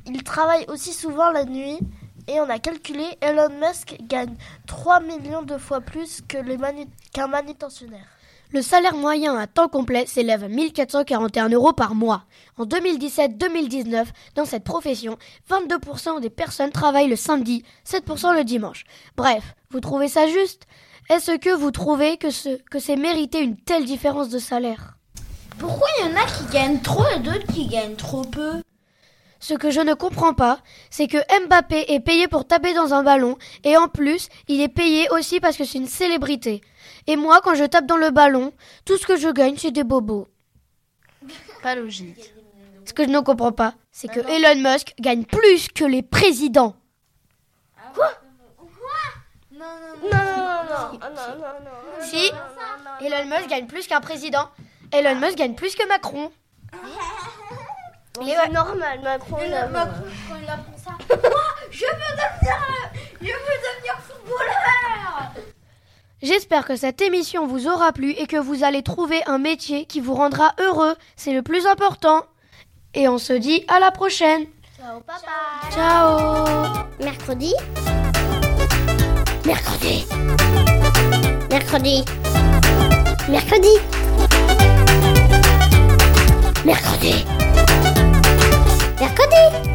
Il 0.05 0.23
travaille 0.23 0.65
aussi 0.67 0.91
souvent 0.91 1.31
la 1.31 1.45
nuit 1.45 1.79
et 2.27 2.39
on 2.41 2.49
a 2.49 2.59
calculé 2.59 3.05
Elon 3.21 3.49
Musk 3.59 3.95
gagne 4.01 4.35
3 4.67 4.99
millions 4.99 5.43
de 5.43 5.57
fois 5.57 5.79
plus 5.79 6.21
qu'un 6.21 7.27
manutentionnaire. 7.27 8.12
Le 8.53 8.61
salaire 8.61 8.95
moyen 8.95 9.35
à 9.35 9.47
temps 9.47 9.67
complet 9.67 10.05
s'élève 10.05 10.43
à 10.43 10.47
1441 10.47 11.49
euros 11.49 11.73
par 11.73 11.95
mois. 11.95 12.25
En 12.55 12.65
2017-2019, 12.65 14.05
dans 14.35 14.45
cette 14.45 14.63
profession, 14.63 15.17
22% 15.49 16.21
des 16.21 16.29
personnes 16.29 16.69
travaillent 16.69 17.09
le 17.09 17.15
samedi, 17.15 17.63
7% 17.83 18.35
le 18.35 18.43
dimanche. 18.43 18.83
Bref, 19.17 19.55
vous 19.71 19.79
trouvez 19.79 20.07
ça 20.07 20.27
juste? 20.27 20.67
Est-ce 21.09 21.37
que 21.37 21.49
vous 21.49 21.71
trouvez 21.71 22.17
que, 22.17 22.29
ce, 22.29 22.61
que 22.69 22.77
c'est 22.77 22.95
mérité 22.95 23.41
une 23.41 23.57
telle 23.57 23.85
différence 23.85 24.29
de 24.29 24.37
salaire? 24.37 24.97
Pourquoi 25.57 25.87
il 25.97 26.05
y 26.05 26.13
en 26.13 26.15
a 26.15 26.25
qui 26.27 26.53
gagnent 26.53 26.81
trop 26.81 27.05
et 27.15 27.19
d'autres 27.21 27.51
qui 27.51 27.65
gagnent 27.65 27.95
trop 27.95 28.21
peu? 28.21 28.61
Ce 29.39 29.55
que 29.55 29.71
je 29.71 29.81
ne 29.81 29.95
comprends 29.95 30.35
pas, 30.35 30.59
c'est 30.91 31.07
que 31.07 31.17
Mbappé 31.47 31.85
est 31.87 31.99
payé 31.99 32.27
pour 32.27 32.45
taper 32.45 32.75
dans 32.75 32.93
un 32.93 33.01
ballon, 33.01 33.35
et 33.63 33.77
en 33.77 33.87
plus, 33.87 34.29
il 34.47 34.61
est 34.61 34.69
payé 34.69 35.09
aussi 35.09 35.39
parce 35.39 35.57
que 35.57 35.65
c'est 35.65 35.79
une 35.79 35.87
célébrité. 35.87 36.61
Et 37.07 37.15
moi, 37.15 37.41
quand 37.43 37.55
je 37.55 37.63
tape 37.65 37.85
dans 37.85 37.97
le 37.97 38.11
ballon, 38.11 38.53
tout 38.85 38.97
ce 38.97 39.05
que 39.05 39.17
je 39.17 39.29
gagne, 39.29 39.57
c'est 39.57 39.71
des 39.71 39.83
bobos. 39.83 40.27
Pas 41.61 41.75
logique. 41.75 42.33
Ce 42.85 42.93
que 42.93 43.03
je 43.03 43.09
ne 43.09 43.19
comprends 43.19 43.51
pas, 43.51 43.73
c'est 43.91 44.07
que 44.07 44.19
Elon 44.19 44.61
Musk 44.71 44.93
gagne 44.99 45.25
plus 45.25 45.67
que 45.69 45.85
les 45.85 46.01
présidents. 46.01 46.75
Quoi 47.93 48.11
non 49.51 49.59
non 49.59 50.09
non, 50.09 50.17
non, 50.17 50.99
non, 50.99 51.35
non, 51.39 51.59
non, 51.63 52.05
Si, 52.05 52.31
Elon 53.01 53.25
Musk 53.29 53.47
gagne 53.49 53.67
plus 53.67 53.87
qu'un 53.87 54.01
président. 54.01 54.49
Elon 54.91 55.15
Musk 55.19 55.37
gagne 55.37 55.55
plus 55.55 55.75
que 55.75 55.87
Macron. 55.87 56.31
C'est 58.15 58.49
normal, 58.49 58.99
Macron. 59.01 59.37
Macron, 59.71 60.03
quand 60.29 60.35
il 60.35 60.49
apprend 60.49 60.77
ça. 60.77 60.91
Moi, 61.09 61.41
je 61.71 61.85
veux 61.85 61.91
devenir, 61.91 62.57
je 63.21 63.25
veux 63.25 63.31
devenir 63.31 63.95
footballeur. 64.01 64.62
J'espère 66.23 66.65
que 66.65 66.77
cette 66.77 67.01
émission 67.01 67.47
vous 67.47 67.67
aura 67.67 67.91
plu 67.91 68.11
et 68.11 68.27
que 68.27 68.37
vous 68.37 68.63
allez 68.63 68.81
trouver 68.81 69.21
un 69.25 69.39
métier 69.39 69.83
qui 69.83 69.99
vous 69.99 70.13
rendra 70.13 70.53
heureux. 70.57 70.95
C'est 71.17 71.33
le 71.33 71.41
plus 71.41 71.67
important. 71.67 72.21
Et 72.93 73.09
on 73.09 73.17
se 73.17 73.33
dit 73.33 73.65
à 73.67 73.81
la 73.81 73.91
prochaine. 73.91 74.45
Ciao 74.77 75.01
papa. 75.01 75.69
Ciao. 75.69 76.85
Mercredi. 77.03 77.53
Mercredi. 79.45 80.05
Mercredi. 81.49 82.05
Mercredi. 83.27 83.77
Mercredi. 86.63 87.25
Mercredi. 88.97 89.72